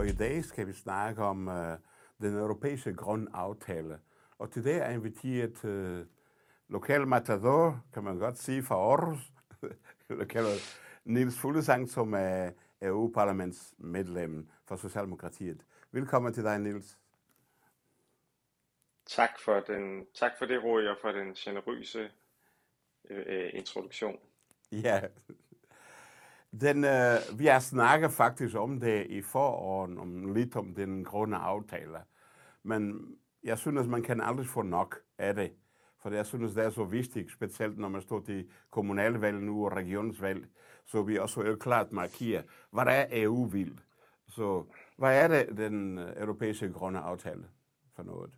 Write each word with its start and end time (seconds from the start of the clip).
Og 0.00 0.06
i 0.06 0.12
dag 0.12 0.44
skal 0.44 0.66
vi 0.66 0.72
snakke 0.72 1.22
om 1.22 1.48
uh, 1.48 1.54
den 2.20 2.36
europæiske 2.36 2.94
grønne 2.94 3.26
aftale. 3.34 3.98
Og 4.38 4.52
til 4.52 4.64
det 4.64 4.74
er 4.74 4.90
inviteret 4.90 5.64
uh, 5.64 6.06
lokal 6.68 7.06
matador, 7.06 7.84
kan 7.94 8.04
man 8.04 8.18
godt 8.18 8.38
sige, 8.38 8.62
fra 8.62 8.74
Aarhus. 8.74 9.32
lokal 10.20 10.44
Niels 11.04 11.38
Fuglesang, 11.38 11.90
som 11.90 12.14
er 12.14 12.50
EU-parlamentsmedlem 12.82 14.48
for 14.64 14.76
Socialdemokratiet. 14.76 15.66
Velkommen 15.92 16.32
til 16.32 16.44
dig, 16.44 16.58
Niels. 16.58 16.98
Tak 19.06 19.40
for, 19.44 19.60
den, 19.60 20.06
tak 20.14 20.32
for 20.38 20.46
det, 20.46 20.64
Roy, 20.64 20.82
og 20.82 20.96
for 21.02 21.12
den 21.12 21.34
generøse 21.34 22.10
øh, 23.10 23.50
introduktion. 23.54 24.18
Ja, 24.72 25.00
den, 26.52 26.84
øh, 26.84 27.38
vi 27.38 27.46
har 27.46 27.58
snakket 27.58 28.12
faktisk 28.12 28.56
om 28.56 28.80
det 28.80 29.06
i 29.06 29.22
foråret, 29.22 29.98
om 29.98 30.34
lidt 30.34 30.56
om 30.56 30.74
den 30.74 31.04
grønne 31.04 31.36
aftale. 31.36 31.98
Men 32.62 33.14
jeg 33.44 33.58
synes, 33.58 33.86
man 33.86 34.02
kan 34.02 34.20
aldrig 34.20 34.46
få 34.46 34.62
nok 34.62 34.98
af 35.18 35.34
det. 35.34 35.52
For 36.02 36.10
jeg 36.10 36.26
synes, 36.26 36.54
det 36.54 36.64
er 36.64 36.70
så 36.70 36.84
vigtigt, 36.84 37.32
specielt 37.32 37.78
når 37.78 37.88
man 37.88 38.02
står 38.02 38.20
til 38.20 38.48
kommunalvalg 38.70 39.40
nu 39.40 39.64
og 39.64 39.72
regionsvalg, 39.72 40.46
så 40.86 41.02
vi 41.02 41.18
også 41.18 41.42
jo 41.42 41.56
klart 41.56 41.92
markerer, 41.92 42.42
hvad 42.70 42.84
er 42.86 43.06
EU 43.10 43.44
vil. 43.44 43.80
Så 44.28 44.64
hvad 44.96 45.24
er 45.24 45.28
det, 45.28 45.56
den 45.56 45.98
øh, 45.98 46.12
europæiske 46.16 46.72
grønne 46.72 46.98
aftale 46.98 47.44
for 47.96 48.02
noget? 48.02 48.30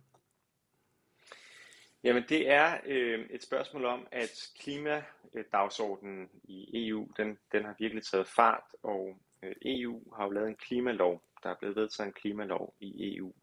Jamen 2.03 2.23
det 2.29 2.49
er 2.49 2.77
øh, 2.85 3.25
et 3.29 3.43
spørgsmål 3.43 3.85
om, 3.85 4.07
at 4.11 4.51
klimadagsordenen 4.59 6.29
i 6.43 6.87
EU, 6.87 7.07
den, 7.17 7.37
den 7.51 7.65
har 7.65 7.75
virkelig 7.79 8.03
taget 8.03 8.27
fart, 8.27 8.63
og 8.83 9.17
øh, 9.43 9.55
EU 9.65 10.13
har 10.15 10.23
jo 10.23 10.29
lavet 10.29 10.47
en 10.49 10.55
klimalov. 10.55 11.23
Der 11.43 11.49
er 11.49 11.55
blevet 11.59 11.75
vedtaget 11.75 12.07
en 12.07 12.13
klimalov 12.13 12.73
i 12.79 13.17
EU. 13.17 13.33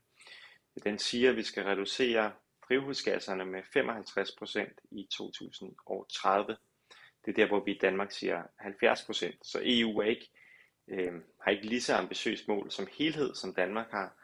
Den 0.85 0.99
siger, 0.99 1.31
at 1.31 1.37
vi 1.37 1.43
skal 1.43 1.65
reducere 1.65 2.33
drivhusgasserne 2.69 3.45
med 3.45 3.63
55% 3.63 4.89
i 4.91 5.09
2030. 5.11 6.57
Det 7.25 7.31
er 7.31 7.35
der, 7.35 7.47
hvor 7.47 7.65
vi 7.65 7.71
i 7.75 7.79
Danmark 7.79 8.13
siger 8.13 8.43
70%. 8.43 9.39
Så 9.43 9.61
EU 9.63 9.99
er 9.99 10.07
ikke, 10.07 10.31
øh, 10.89 11.13
har 11.41 11.51
ikke 11.51 11.67
lige 11.67 11.81
så 11.81 11.95
ambitiøst 11.95 12.49
mål 12.49 12.71
som 12.71 12.87
helhed, 12.99 13.35
som 13.35 13.55
Danmark 13.55 13.91
har. 13.91 14.17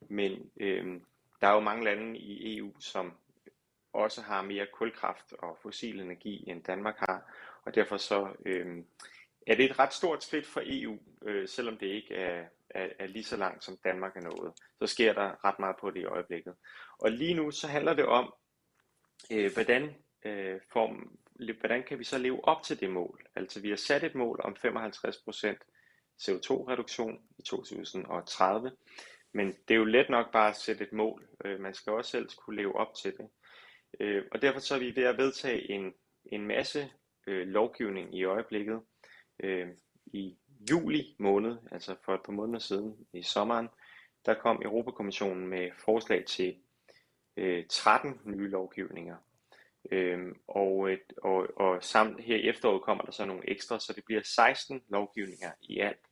Men 0.00 0.50
øh, 0.60 1.00
der 1.40 1.48
er 1.48 1.54
jo 1.54 1.60
mange 1.60 1.84
lande 1.84 2.18
i 2.18 2.58
EU, 2.58 2.80
som 2.80 3.12
også 3.94 4.22
har 4.22 4.42
mere 4.42 4.66
kulkraft 4.72 5.32
og 5.32 5.58
fossil 5.62 6.00
energi 6.00 6.44
end 6.50 6.64
Danmark 6.64 6.96
har, 6.98 7.34
og 7.64 7.74
derfor 7.74 7.96
så 7.96 8.28
øh, 8.46 8.84
er 9.46 9.54
det 9.54 9.64
et 9.64 9.78
ret 9.78 9.92
stort 9.92 10.24
skridt 10.24 10.46
for 10.46 10.62
EU, 10.64 10.98
øh, 11.22 11.48
selvom 11.48 11.76
det 11.76 11.86
ikke 11.86 12.14
er, 12.14 12.44
er, 12.70 12.88
er 12.98 13.06
lige 13.06 13.24
så 13.24 13.36
langt 13.36 13.64
som 13.64 13.76
Danmark 13.84 14.16
er 14.16 14.20
nået. 14.20 14.52
Så 14.78 14.86
sker 14.86 15.12
der 15.12 15.44
ret 15.44 15.58
meget 15.58 15.76
på 15.80 15.90
det 15.90 16.00
i 16.00 16.04
øjeblikket. 16.04 16.54
Og 16.98 17.10
lige 17.10 17.34
nu 17.34 17.50
så 17.50 17.66
handler 17.68 17.94
det 17.94 18.06
om, 18.06 18.34
øh, 19.32 19.52
hvordan, 19.54 19.94
øh, 20.24 20.60
form, 20.72 21.18
hvordan 21.60 21.82
kan 21.82 21.98
vi 21.98 22.04
så 22.04 22.18
leve 22.18 22.44
op 22.44 22.62
til 22.62 22.80
det 22.80 22.90
mål. 22.90 23.26
Altså 23.36 23.60
vi 23.60 23.68
har 23.68 23.76
sat 23.76 24.04
et 24.04 24.14
mål 24.14 24.40
om 24.44 24.56
55% 24.56 25.64
CO2-reduktion 26.22 27.20
i 27.38 27.42
2030, 27.42 28.72
men 29.32 29.46
det 29.68 29.74
er 29.74 29.78
jo 29.78 29.84
let 29.84 30.10
nok 30.10 30.32
bare 30.32 30.50
at 30.50 30.56
sætte 30.56 30.84
et 30.84 30.92
mål. 30.92 31.28
Øh, 31.44 31.60
man 31.60 31.74
skal 31.74 31.92
også 31.92 32.10
selv 32.10 32.28
kunne 32.36 32.56
leve 32.56 32.76
op 32.76 32.94
til 33.02 33.16
det. 33.16 33.28
Øh, 34.00 34.24
og 34.32 34.42
derfor 34.42 34.60
så 34.60 34.74
er 34.74 34.78
vi 34.78 34.96
ved 34.96 35.04
at 35.04 35.18
vedtage 35.18 35.70
en, 35.70 35.94
en 36.24 36.46
masse 36.46 36.90
øh, 37.26 37.46
lovgivning 37.46 38.18
i 38.18 38.24
øjeblikket. 38.24 38.80
Øh, 39.40 39.68
I 40.06 40.36
juli 40.70 41.16
måned, 41.18 41.56
altså 41.70 41.96
for 42.04 42.14
et 42.14 42.22
par 42.24 42.32
måneder 42.32 42.58
siden 42.58 43.06
i 43.12 43.22
sommeren, 43.22 43.68
der 44.26 44.34
kom 44.34 44.62
Europakommissionen 44.64 45.46
med 45.46 45.70
forslag 45.78 46.24
til 46.24 46.56
øh, 47.36 47.64
13 47.70 48.20
nye 48.24 48.48
lovgivninger. 48.48 49.16
Øh, 49.90 50.18
og, 50.48 50.90
og, 51.22 51.48
og 51.56 51.84
samt 51.84 52.20
her 52.20 52.36
i 52.36 52.48
efteråret 52.48 52.82
kommer 52.82 53.04
der 53.04 53.12
så 53.12 53.24
nogle 53.24 53.50
ekstra, 53.50 53.80
så 53.80 53.92
det 53.92 54.04
bliver 54.04 54.22
16 54.24 54.82
lovgivninger 54.88 55.50
i 55.62 55.78
alt. 55.78 56.06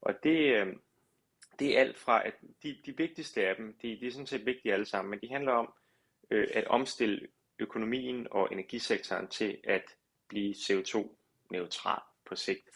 Og 0.00 0.14
det, 0.22 0.56
øh, 0.56 0.76
det 1.58 1.76
er 1.76 1.80
alt 1.80 1.98
fra, 1.98 2.26
at 2.26 2.34
de, 2.62 2.78
de 2.86 2.96
vigtigste 2.96 3.46
af 3.46 3.56
dem, 3.56 3.78
de, 3.82 3.98
de 4.00 4.06
er 4.06 4.10
sådan 4.10 4.26
set 4.26 4.46
vigtige 4.46 4.72
alle 4.72 4.86
sammen, 4.86 5.10
men 5.10 5.20
de 5.20 5.28
handler 5.28 5.52
om, 5.52 5.72
øh, 6.30 6.48
at 6.54 6.66
omstille 6.66 7.28
økonomien 7.58 8.26
og 8.30 8.48
energisektoren 8.52 9.28
til 9.28 9.58
at 9.64 9.82
blive 10.28 10.54
CO2-neutral 10.54 12.00
på 12.24 12.36
sigt. 12.36 12.70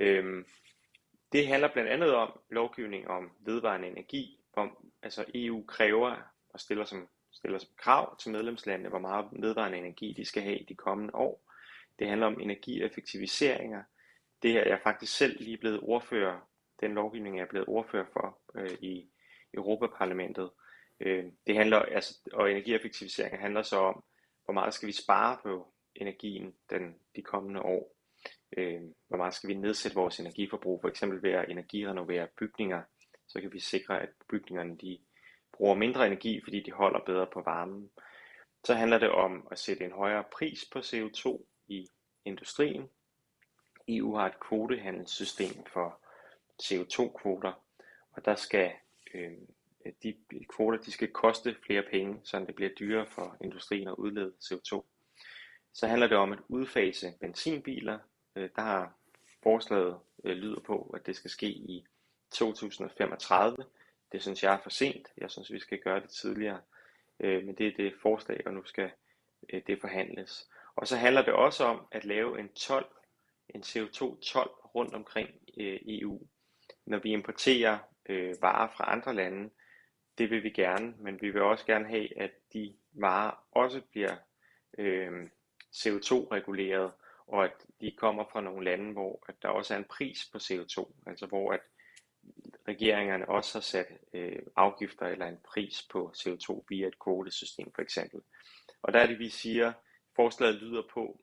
Øhm, 0.00 0.46
det 1.32 1.46
handler 1.46 1.72
blandt 1.72 1.90
andet 1.90 2.14
om 2.14 2.40
lovgivning 2.50 3.08
om 3.08 3.30
vedvarende 3.40 3.88
energi, 3.88 4.40
om 4.52 4.92
altså 5.02 5.24
EU 5.34 5.64
kræver 5.66 6.16
og 6.48 6.60
stiller 6.60 6.84
som, 6.84 7.08
stiller 7.32 7.58
som 7.58 7.70
krav 7.76 8.18
til 8.18 8.32
medlemslandene, 8.32 8.88
hvor 8.88 8.98
meget 8.98 9.26
vedvarende 9.32 9.78
energi 9.78 10.14
de 10.16 10.24
skal 10.24 10.42
have 10.42 10.58
i 10.58 10.64
de 10.64 10.74
kommende 10.74 11.14
år. 11.14 11.52
Det 11.98 12.08
handler 12.08 12.26
om 12.26 12.40
energieffektiviseringer. 12.40 13.82
Det 14.42 14.52
her 14.52 14.60
er 14.60 14.68
jeg 14.68 14.80
faktisk 14.82 15.16
selv 15.16 15.36
lige 15.40 15.56
blevet 15.56 15.80
ordfører, 15.82 16.40
den 16.80 16.94
lovgivning 16.94 17.36
er 17.36 17.40
jeg 17.40 17.48
blevet 17.48 17.68
ordfører 17.68 18.06
for 18.12 18.38
øh, 18.54 18.78
i 18.80 19.10
Europaparlamentet. 19.54 20.50
Øh, 21.00 21.24
det 21.46 21.56
handler, 21.56 21.78
altså, 21.78 22.18
og 22.32 22.50
energieffektivisering 22.50 23.40
handler 23.40 23.62
så 23.62 23.76
om, 23.76 24.04
hvor 24.44 24.54
meget 24.54 24.74
skal 24.74 24.86
vi 24.86 24.92
spare 24.92 25.38
på 25.42 25.74
energien 25.94 26.54
den, 26.70 26.94
de 27.16 27.22
kommende 27.22 27.62
år. 27.62 27.94
Øh, 28.56 28.80
hvor 29.08 29.16
meget 29.16 29.34
skal 29.34 29.48
vi 29.48 29.54
nedsætte 29.54 29.94
vores 29.94 30.20
energiforbrug, 30.20 30.80
for 30.80 30.88
eksempel 30.88 31.22
ved 31.22 31.30
at 31.30 31.48
energirenovere 31.48 32.28
bygninger, 32.38 32.82
så 33.28 33.40
kan 33.40 33.52
vi 33.52 33.60
sikre, 33.60 34.02
at 34.02 34.08
bygningerne 34.30 34.76
de 34.78 34.98
bruger 35.52 35.74
mindre 35.74 36.06
energi, 36.06 36.40
fordi 36.44 36.62
de 36.62 36.72
holder 36.72 37.00
bedre 37.06 37.26
på 37.32 37.42
varmen. 37.42 37.90
Så 38.64 38.74
handler 38.74 38.98
det 38.98 39.10
om 39.10 39.48
at 39.50 39.58
sætte 39.58 39.84
en 39.84 39.92
højere 39.92 40.24
pris 40.32 40.64
på 40.72 40.78
CO2 40.78 41.44
i 41.68 41.88
industrien. 42.24 42.88
EU 43.88 44.16
har 44.16 44.26
et 44.26 44.40
kvotehandelssystem 44.40 45.64
for 45.72 46.00
CO2-kvoter, 46.62 47.52
og 48.12 48.24
der 48.24 48.34
skal 48.34 48.72
øh, 49.14 49.32
Øh, 49.88 49.94
de 50.02 50.44
kvoter 50.48 50.78
de 50.78 50.92
skal 50.92 51.08
koste 51.08 51.56
flere 51.66 51.82
penge, 51.90 52.20
så 52.24 52.38
det 52.38 52.54
bliver 52.54 52.70
dyrere 52.78 53.06
for 53.06 53.36
industrien 53.40 53.88
at 53.88 53.94
udlede 53.94 54.32
CO2. 54.44 54.84
Så 55.72 55.86
handler 55.86 56.06
det 56.06 56.16
om 56.16 56.32
at 56.32 56.38
udfase 56.48 57.14
benzinbiler. 57.20 57.98
Øh, 58.36 58.50
der 58.56 58.62
har 58.62 58.92
forslaget 59.42 59.98
øh, 60.24 60.36
lyder 60.36 60.60
på, 60.60 60.90
at 60.94 61.06
det 61.06 61.16
skal 61.16 61.30
ske 61.30 61.46
i 61.46 61.84
2035. 62.30 63.56
Det 64.12 64.22
synes 64.22 64.42
jeg 64.42 64.54
er 64.54 64.58
for 64.62 64.70
sent. 64.70 65.08
Jeg 65.16 65.30
synes, 65.30 65.52
vi 65.52 65.58
skal 65.58 65.78
gøre 65.78 66.00
det 66.00 66.10
tidligere. 66.10 66.60
Men 67.20 67.54
det 67.54 67.66
er 67.66 67.72
det 67.76 67.94
forslag, 68.02 68.42
og 68.46 68.54
nu 68.54 68.64
skal 68.64 68.90
det 69.66 69.80
forhandles. 69.80 70.48
Og 70.76 70.88
så 70.88 70.96
handler 70.96 71.22
det 71.22 71.32
også 71.32 71.64
om 71.64 71.86
at 71.92 72.04
lave 72.04 72.40
en 72.40 72.48
12, 72.48 72.86
en 73.48 73.62
CO2-12 73.62 74.74
rundt 74.74 74.94
omkring 74.94 75.28
EU. 75.58 76.20
Når 76.86 76.98
vi 76.98 77.10
importerer 77.10 77.78
varer 78.40 78.68
fra 78.76 78.92
andre 78.92 79.14
lande, 79.14 79.50
det 80.18 80.30
vil 80.30 80.42
vi 80.42 80.50
gerne, 80.50 80.94
men 80.98 81.20
vi 81.20 81.30
vil 81.30 81.42
også 81.42 81.66
gerne 81.66 81.88
have, 81.88 82.18
at 82.20 82.30
de 82.52 82.74
varer 82.92 83.46
også 83.52 83.80
bliver 83.90 84.16
øh, 84.78 85.28
CO2-reguleret, 85.74 86.92
og 87.26 87.44
at 87.44 87.52
de 87.80 87.92
kommer 87.96 88.24
fra 88.32 88.40
nogle 88.40 88.64
lande, 88.64 88.92
hvor 88.92 89.24
at 89.28 89.34
der 89.42 89.48
også 89.48 89.74
er 89.74 89.78
en 89.78 89.84
pris 89.84 90.28
på 90.32 90.38
CO2, 90.38 90.92
altså 91.06 91.26
hvor 91.26 91.52
at 91.52 91.60
regeringerne 92.68 93.28
også 93.28 93.58
har 93.58 93.60
sat 93.60 93.86
øh, 94.12 94.42
afgifter 94.56 95.06
eller 95.06 95.26
en 95.26 95.38
pris 95.44 95.86
på 95.90 96.12
CO2 96.16 96.64
via 96.68 96.86
et 96.86 96.98
kvotesystem 96.98 97.72
for 97.74 97.82
eksempel. 97.82 98.20
Og 98.82 98.92
der 98.92 99.00
er 99.00 99.06
det, 99.06 99.18
vi 99.18 99.28
siger, 99.28 99.72
forslaget 100.16 100.54
lyder 100.54 100.82
på, 100.94 101.20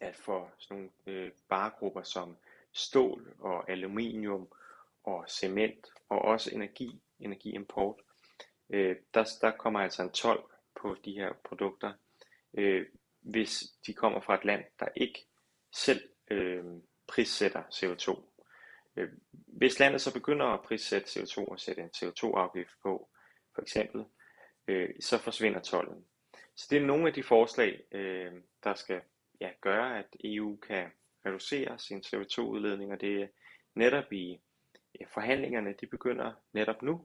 at 0.00 0.16
for 0.16 0.52
sådan 0.58 0.76
nogle 0.76 0.90
øh, 1.06 1.30
varegrupper 1.50 2.02
som 2.02 2.36
stål 2.72 3.34
og 3.38 3.70
aluminium 3.70 4.48
og 5.04 5.24
cement 5.28 5.86
og 6.08 6.22
også 6.22 6.50
energi, 6.54 7.00
energiimport, 7.20 8.00
øh, 8.70 8.96
der, 9.14 9.24
der 9.40 9.50
kommer 9.50 9.80
altså 9.80 10.02
en 10.02 10.10
12 10.10 10.50
på 10.80 10.96
de 11.04 11.12
her 11.12 11.32
produkter, 11.44 11.92
øh, 12.54 12.86
hvis 13.20 13.64
de 13.86 13.94
kommer 13.94 14.20
fra 14.20 14.34
et 14.34 14.44
land, 14.44 14.64
der 14.80 14.88
ikke 14.96 15.26
selv 15.72 16.02
øh, 16.30 16.64
prissætter 17.08 17.62
CO2. 17.62 18.22
Øh, 18.96 19.08
hvis 19.46 19.78
landet 19.78 20.00
så 20.00 20.12
begynder 20.12 20.46
at 20.46 20.62
prissætte 20.62 21.20
CO2 21.20 21.44
og 21.44 21.60
sætte 21.60 21.82
en 21.82 21.90
CO2-afgift 21.96 22.72
på, 22.82 23.10
for 23.54 23.62
eksempel, 23.62 24.04
øh, 24.68 24.88
så 25.00 25.18
forsvinder 25.18 25.60
tolden. 25.60 26.04
Så 26.56 26.66
det 26.70 26.82
er 26.82 26.86
nogle 26.86 27.08
af 27.08 27.14
de 27.14 27.22
forslag, 27.22 27.80
øh, 27.92 28.32
der 28.64 28.74
skal 28.74 29.00
ja, 29.40 29.50
gøre, 29.60 29.98
at 29.98 30.16
EU 30.24 30.56
kan 30.56 30.90
reducere 31.26 31.78
sin 31.78 31.98
CO2-udledning, 32.06 32.92
og 32.92 33.00
det 33.00 33.22
er 33.22 33.26
netop 33.74 34.12
i 34.12 34.40
Øh, 35.00 35.06
forhandlingerne, 35.14 35.74
de 35.80 35.86
begynder 35.86 36.32
netop 36.52 36.82
nu, 36.82 37.04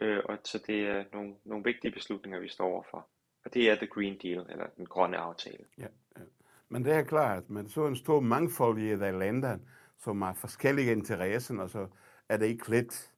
Øh, 0.00 0.22
og 0.24 0.38
så 0.44 0.62
det 0.66 0.88
er 0.88 1.04
nogle, 1.12 1.34
nogle 1.44 1.64
vigtige 1.64 1.92
beslutninger, 1.92 2.40
vi 2.40 2.48
står 2.48 2.66
overfor. 2.66 3.06
Og 3.44 3.54
det 3.54 3.70
er 3.70 3.74
The 3.74 3.86
Green 3.86 4.18
Deal, 4.22 4.46
eller 4.50 4.66
den 4.76 4.86
grønne 4.86 5.16
aftale. 5.16 5.64
Ja, 5.78 5.86
ja. 6.16 6.22
Men 6.68 6.84
det 6.84 6.92
er 6.92 7.02
klart, 7.02 7.50
men 7.50 7.68
så 7.68 7.86
en 7.86 7.96
stor 7.96 8.20
mangfoldighed 8.20 9.02
af 9.02 9.18
lande, 9.18 9.60
som 9.98 10.22
har 10.22 10.34
forskellige 10.34 10.92
interesser, 10.92 11.58
og 11.58 11.70
så 11.70 11.88
er 12.28 12.36
det 12.36 12.46
ikke 12.46 12.68
lidt. 12.68 13.12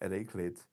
Er 0.00 0.08
det 0.08 0.18
ikke 0.18 0.36
lidt. 0.36 0.66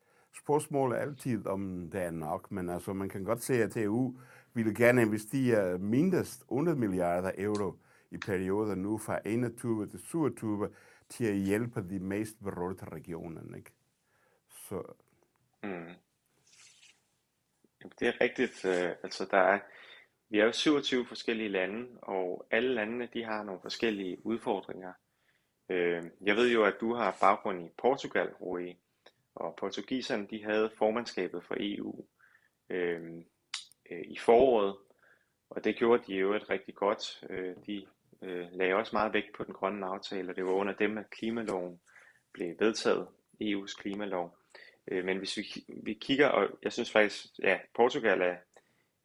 Spørgsmålet 0.43 0.97
er 0.97 1.01
altid, 1.01 1.47
om 1.47 1.89
det 1.91 2.01
er 2.01 2.11
nok, 2.11 2.51
men 2.51 2.69
altså, 2.69 2.93
man 2.93 3.09
kan 3.09 3.23
godt 3.23 3.43
se, 3.43 3.63
at 3.63 3.77
EU 3.77 4.19
ville 4.53 4.75
gerne 4.75 5.01
investere 5.01 5.77
mindst 5.77 6.41
100 6.41 6.77
milliarder 6.77 7.31
euro 7.37 7.75
i 8.11 8.17
perioden 8.17 8.81
nu 8.81 8.97
fra 8.97 9.19
21 9.25 9.87
til 9.87 9.99
27 9.99 10.69
til 11.09 11.25
at 11.25 11.35
hjælpe 11.35 11.89
de 11.89 11.99
mest 11.99 12.43
berørte 12.43 12.85
regioner. 12.85 13.55
Ikke? 13.57 13.71
Så... 14.49 14.93
Mm. 15.63 15.93
Det 17.99 18.07
er 18.07 18.21
rigtigt. 18.21 18.65
Øh, 18.65 18.95
altså, 19.03 19.27
der 19.31 19.37
er, 19.37 19.59
vi 20.29 20.39
er 20.39 20.45
jo 20.45 20.51
27 20.51 21.05
forskellige 21.05 21.49
lande, 21.49 21.87
og 22.01 22.47
alle 22.51 22.73
landene 22.73 23.09
de 23.13 23.23
har 23.23 23.43
nogle 23.43 23.61
forskellige 23.61 24.25
udfordringer. 24.25 24.93
Øh, 25.69 26.03
jeg 26.21 26.35
ved 26.35 26.51
jo, 26.51 26.65
at 26.65 26.75
du 26.81 26.93
har 26.93 27.17
baggrund 27.21 27.65
i 27.65 27.69
Portugal, 27.77 28.33
Rui, 28.33 28.77
og 29.35 29.55
portugiserne 29.55 30.27
de 30.27 30.43
havde 30.43 30.71
formandskabet 30.77 31.43
for 31.43 31.55
EU 31.59 32.05
øh, 32.69 33.01
øh, 33.91 34.01
i 34.07 34.17
foråret, 34.17 34.77
og 35.49 35.63
det 35.63 35.75
gjorde 35.75 36.03
de 36.07 36.13
jo 36.13 36.33
et 36.33 36.49
rigtig 36.49 36.75
godt. 36.75 37.23
Øh, 37.29 37.55
de 37.67 37.87
øh, 38.21 38.47
lagde 38.51 38.75
også 38.75 38.95
meget 38.95 39.13
vægt 39.13 39.35
på 39.37 39.43
den 39.43 39.53
grønne 39.53 39.85
aftale, 39.85 40.29
og 40.29 40.35
det 40.35 40.45
var 40.45 40.51
under 40.51 40.73
dem, 40.73 40.97
at 40.97 41.09
klimaloven 41.09 41.79
blev 42.33 42.55
vedtaget, 42.59 43.07
EU's 43.41 43.81
klimalov. 43.81 44.37
Øh, 44.87 45.05
men 45.05 45.17
hvis 45.17 45.37
vi, 45.37 45.43
vi 45.83 45.93
kigger, 45.93 46.27
og 46.27 46.59
jeg 46.63 46.73
synes 46.73 46.91
faktisk, 46.91 47.25
ja, 47.39 47.59
Portugal 47.75 48.21
er, 48.21 48.35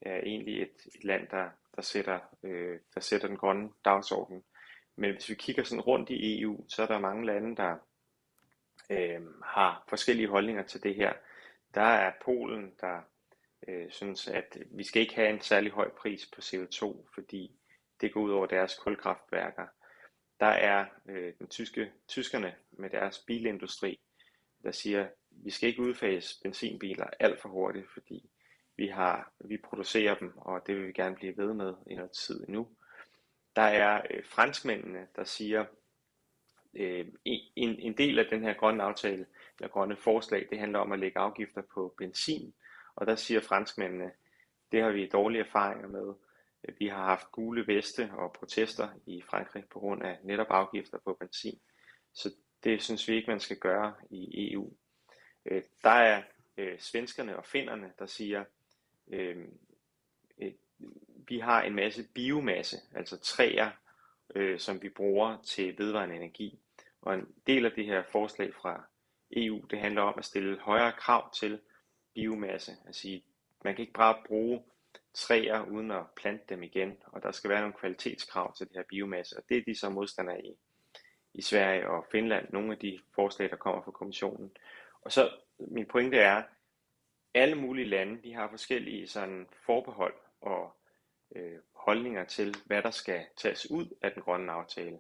er 0.03 0.21
egentlig 0.21 0.63
et, 0.63 0.87
et 0.95 1.05
land, 1.05 1.29
der, 1.29 1.51
der, 1.77 1.83
sætter, 1.83 2.21
øh, 2.43 2.79
der 2.95 3.01
sætter 3.01 3.29
den 3.29 3.37
grønne 3.37 3.71
dagsorden. 3.85 4.45
Men 4.97 5.13
hvis 5.13 5.29
vi 5.29 5.35
kigger 5.35 5.65
sådan 5.65 5.81
rundt 5.81 6.11
i 6.11 6.41
EU, 6.41 6.65
så 6.69 6.83
er 6.83 6.87
der 6.87 6.99
mange 6.99 7.27
lande, 7.27 7.57
der 7.57 7.77
øh, 8.91 9.21
har 9.45 9.85
forskellige 9.89 10.29
holdninger 10.29 10.63
til 10.63 10.83
det 10.83 10.95
her. 10.95 11.13
Der 11.75 11.83
er 11.83 12.13
Polen, 12.25 12.73
der 12.81 13.01
øh, 13.69 13.91
synes, 13.91 14.29
at 14.29 14.59
vi 14.71 14.85
skal 14.85 15.03
ikke 15.03 15.15
have 15.15 15.31
en 15.31 15.41
særlig 15.41 15.73
høj 15.73 15.91
pris 15.91 16.27
på 16.35 16.41
CO2, 16.41 17.07
fordi 17.15 17.60
det 18.01 18.13
går 18.13 18.21
ud 18.21 18.31
over 18.31 18.47
deres 18.47 18.79
kulkraftværker. 18.79 19.67
Der 20.41 20.47
er 20.47 20.87
øh, 21.09 21.33
den 21.39 21.49
tyske, 21.49 21.93
tyskerne 22.09 22.55
med 22.71 22.91
deres 22.91 23.19
bilindustri, 23.19 24.01
der 24.63 24.71
siger, 24.71 25.09
vi 25.31 25.51
skal 25.51 25.69
ikke 25.69 25.83
udfase 25.83 26.41
benzinbiler 26.43 27.07
alt 27.21 27.41
for 27.41 27.49
hurtigt, 27.49 27.91
fordi 27.93 28.31
vi, 28.77 28.87
har, 28.87 29.33
vi 29.41 29.57
producerer 29.57 30.15
dem, 30.15 30.33
og 30.37 30.67
det 30.67 30.77
vil 30.77 30.87
vi 30.87 30.93
gerne 30.93 31.17
blive 31.17 31.37
ved 31.37 31.55
med 31.55 31.75
i 31.87 31.95
noget 31.95 32.11
tid 32.11 32.45
endnu. 32.49 32.69
Der 33.57 33.63
er 33.63 34.03
øh, 34.11 34.25
franskmændene, 34.25 35.07
der 35.17 35.25
siger, 35.25 35.65
øh, 36.75 37.07
en, 37.25 37.79
en 37.79 37.97
del 37.99 38.19
af 38.19 38.27
den 38.31 38.43
her 38.43 38.55
grønne 38.55 38.83
aftale, 38.83 39.27
eller 39.59 39.69
grønne 39.69 39.97
forslag, 39.97 40.47
det 40.51 40.59
handler 40.59 40.79
om 40.79 40.93
at 40.93 40.99
lægge 40.99 41.19
afgifter 41.19 41.63
på 41.75 41.95
benzin, 41.99 42.55
og 42.95 43.07
der 43.07 43.15
siger 43.15 43.41
franskmændene, 43.41 44.13
det 44.73 44.83
har 44.83 44.91
vi 44.91 45.07
dårlige 45.07 45.45
erfaringer 45.45 45.89
med. 45.89 46.15
Vi 46.79 46.87
har 46.87 47.05
haft 47.05 47.33
gule 47.33 47.67
veste 47.67 48.11
og 48.13 48.33
protester 48.33 48.89
i 49.07 49.23
Frankrig 49.23 49.65
på 49.71 49.79
grund 49.79 50.03
af 50.03 50.19
netop 50.25 50.47
afgifter 50.51 50.99
på 51.05 51.17
benzin. 51.21 51.61
Så 52.15 52.35
det 52.65 52.83
synes 52.83 53.09
vi 53.09 53.15
ikke, 53.15 53.31
man 53.31 53.41
skal 53.41 53.57
gøre 53.57 53.95
i 54.11 54.53
EU. 54.53 54.73
Øh, 55.45 55.63
der 55.83 55.91
er 55.91 56.23
øh, 56.57 56.79
svenskerne 56.79 57.37
og 57.37 57.47
finnerne, 57.47 57.93
der 57.99 58.07
siger, 58.07 58.45
øh, 59.13 59.49
øh, 60.43 60.53
vi 61.29 61.39
har 61.39 61.63
en 61.63 61.75
masse 61.75 62.09
biomasse, 62.15 62.77
altså 62.95 63.19
træer, 63.19 63.71
øh, 64.35 64.59
som 64.59 64.83
vi 64.83 64.89
bruger 64.89 65.43
til 65.43 65.79
vedvarende 65.79 66.17
energi. 66.17 66.59
Og 67.03 67.15
en 67.15 67.35
del 67.47 67.67
af 67.67 67.73
det 67.73 67.87
her 67.87 68.03
forslag 68.13 68.55
fra 68.55 68.85
EU, 69.33 69.65
det 69.71 69.79
handler 69.79 70.03
om 70.03 70.15
at 70.19 70.25
stille 70.25 70.59
højere 70.59 70.93
krav 70.93 71.33
til 71.35 71.61
biomasse. 72.15 72.73
Altså 72.87 73.21
man 73.65 73.75
kan 73.75 73.83
ikke 73.83 73.93
bare 73.93 74.23
bruge 74.27 74.63
træer 75.15 75.63
uden 75.63 75.91
at 75.91 76.05
plante 76.17 76.45
dem 76.49 76.63
igen, 76.63 76.97
og 77.07 77.23
der 77.23 77.33
skal 77.33 77.51
være 77.51 77.61
nogle 77.61 77.75
kvalitetskrav 77.75 78.57
til 78.57 78.69
det 78.69 78.77
her 78.77 78.83
biomasse, 78.89 79.37
og 79.37 79.43
det 79.49 79.57
er 79.57 79.63
de 79.67 79.79
så 79.79 79.91
modstandere 79.91 80.45
i, 80.45 80.57
i 81.35 81.43
Sverige 81.43 81.91
og 81.91 82.07
Finland, 82.13 82.47
nogle 82.53 82.73
af 82.73 82.79
de 82.79 83.01
forslag, 83.15 83.51
der 83.51 83.57
kommer 83.57 83.83
fra 83.83 83.91
kommissionen. 83.91 84.57
Og 85.03 85.13
så 85.13 85.31
min 85.59 85.87
pointe 85.87 86.19
er, 86.19 86.43
alle 87.35 87.55
mulige 87.55 87.89
lande, 87.89 88.23
de 88.23 88.35
har 88.35 88.49
forskellige 88.51 89.07
sådan 89.07 89.47
forbehold 89.67 90.15
og 90.41 90.77
øh, 91.37 91.59
holdninger 91.75 92.25
til, 92.25 92.57
hvad 92.67 92.83
der 92.83 92.91
skal 92.91 93.27
tages 93.37 93.71
ud 93.71 93.97
af 94.03 94.13
den 94.13 94.23
grønne 94.23 94.53
aftale. 94.53 94.99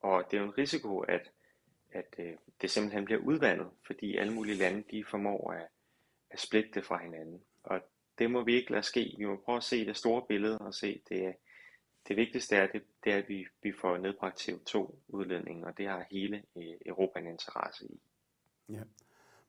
Og 0.00 0.24
det 0.30 0.36
er 0.36 0.40
jo 0.40 0.46
en 0.46 0.58
risiko, 0.58 1.00
at, 1.00 1.30
at 1.92 2.14
øh, 2.18 2.32
det 2.60 2.70
simpelthen 2.70 3.04
bliver 3.04 3.20
udvandet, 3.20 3.70
fordi 3.86 4.16
alle 4.16 4.32
mulige 4.32 4.56
lande, 4.56 4.84
de 4.90 5.04
formår 5.04 5.52
at, 5.52 5.68
at 6.30 6.40
splitte 6.40 6.70
det 6.74 6.84
fra 6.84 7.02
hinanden. 7.02 7.44
Og 7.62 7.80
det 8.20 8.30
må 8.30 8.44
vi 8.44 8.54
ikke 8.54 8.70
lade 8.70 8.82
ske. 8.82 9.14
Vi 9.18 9.24
må 9.24 9.36
prøve 9.44 9.56
at 9.56 9.62
se 9.62 9.86
det 9.86 9.96
store 9.96 10.22
billede 10.28 10.58
og 10.58 10.74
se, 10.74 11.02
det, 11.08 11.34
det 12.08 12.16
vigtigste 12.16 12.56
er, 12.56 12.66
det, 12.66 12.82
det 13.04 13.12
er 13.12 13.16
at 13.16 13.28
vi, 13.28 13.46
vi 13.62 13.72
får 13.80 13.96
nedbragt 13.96 14.48
CO2-udledningen, 14.48 15.64
og 15.64 15.78
det 15.78 15.88
har 15.88 16.06
hele 16.10 16.42
øh, 16.56 16.74
Europa 16.86 17.18
en 17.18 17.26
interesse 17.26 17.84
i. 17.84 18.00
Ja, 18.68 18.82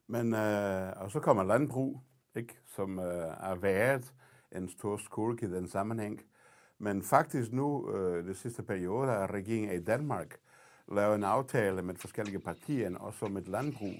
men 0.07 0.33
øh, 0.33 0.93
og 0.95 1.11
så 1.11 1.19
kommer 1.19 1.43
landbrug, 1.43 2.01
ikke, 2.35 2.57
som 2.65 2.99
øh, 2.99 3.05
er 3.49 3.55
været 3.55 4.13
en 4.51 4.69
stor 4.69 4.97
skurk 4.97 5.43
i 5.43 5.45
den 5.45 5.67
sammenhæng. 5.67 6.21
Men 6.77 7.03
faktisk 7.03 7.51
nu, 7.51 7.95
øh, 7.95 8.25
det 8.25 8.37
sidste 8.37 8.63
periode, 8.63 9.07
har 9.07 9.33
regeringen 9.33 9.81
i 9.81 9.83
Danmark 9.83 10.37
lavet 10.91 11.15
en 11.15 11.23
aftale 11.23 11.81
med 11.81 11.95
forskellige 11.95 12.39
partier, 12.39 12.97
også 12.97 13.25
med 13.25 13.41
landbrug, 13.41 13.95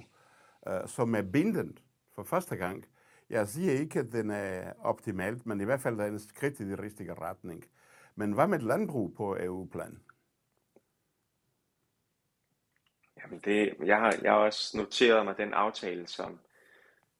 øh, 0.68 0.88
som 0.88 1.16
er 1.16 1.22
bindende 1.22 1.82
for 2.16 2.24
første 2.24 2.56
gang. 2.56 2.86
Jeg 3.32 3.48
siger 3.48 3.72
ikke, 3.72 4.00
at 4.00 4.12
den 4.12 4.30
er 4.30 4.74
optimalt, 4.80 5.46
men 5.46 5.62
i 5.62 5.64
hvert 5.64 5.82
fald 5.82 6.00
er 6.00 6.06
en 6.06 6.20
skridt 6.20 6.60
i 6.60 6.64
den 6.64 6.80
rigtige 6.80 7.14
retning. 7.14 7.66
Men 8.16 8.32
hvad 8.34 8.48
med 8.48 8.60
landbrug 8.60 9.16
på 9.16 9.38
EU-plan? 9.40 10.00
Jamen 13.18 13.40
det, 13.40 13.76
jeg, 13.84 13.98
har, 13.98 14.16
jeg 14.22 14.32
har 14.32 14.40
også 14.40 14.78
noteret 14.78 15.26
mig 15.26 15.38
den 15.38 15.54
aftale, 15.54 16.08
som, 16.08 16.40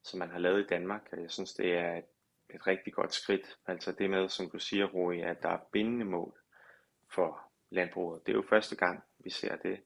som 0.04 0.20
man 0.20 0.30
har 0.30 0.40
lavet 0.40 0.64
i 0.64 0.68
Danmark, 0.68 1.02
og 1.12 1.22
jeg 1.22 1.32
synes, 1.32 1.54
det 1.54 1.78
er 1.78 1.96
et, 1.96 2.06
et 2.50 2.68
rigtig 2.68 2.94
godt 2.94 3.14
skridt. 3.14 3.58
Altså 3.68 3.92
det 3.92 4.10
med, 4.10 4.30
som 4.30 4.50
du 4.50 4.60
siger, 4.60 4.86
Rui, 4.86 5.20
at 5.20 5.44
der 5.44 5.50
er 5.50 5.60
bindende 5.72 6.06
mål 6.06 6.34
for 7.10 7.42
landbruget. 7.70 8.26
Det 8.26 8.32
er 8.32 8.36
jo 8.36 8.46
første 8.50 8.76
gang, 8.76 9.04
vi 9.20 9.30
ser 9.30 9.56
det, 9.56 9.80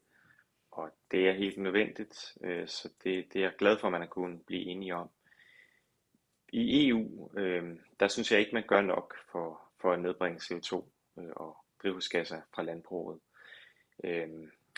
og 0.72 0.90
det 1.12 1.30
er 1.30 1.34
helt 1.34 1.58
nødvendigt, 1.58 2.38
øh, 2.42 2.68
så 2.68 2.90
det, 3.04 3.34
det 3.34 3.40
er 3.40 3.46
jeg 3.46 3.56
glad 3.58 3.78
for, 3.78 3.88
at 3.88 3.92
man 3.92 4.02
har 4.02 4.08
kunnet 4.08 4.46
blive 4.46 4.62
enige 4.62 4.96
om. 4.96 5.10
I 6.50 6.88
EU, 6.90 7.30
øh, 7.38 7.80
der 8.00 8.08
synes 8.08 8.32
jeg 8.32 8.40
ikke, 8.40 8.54
man 8.54 8.68
gør 8.68 8.82
nok 8.82 9.16
for, 9.32 9.62
for 9.82 9.94
at 9.94 10.00
nedbringe 10.00 10.40
CO2 10.40 10.76
øh, 11.20 11.30
og 11.36 11.58
drivhusgasser 11.84 12.42
fra 12.56 12.64
landbruget. 12.64 13.20
Øh, 14.04 14.30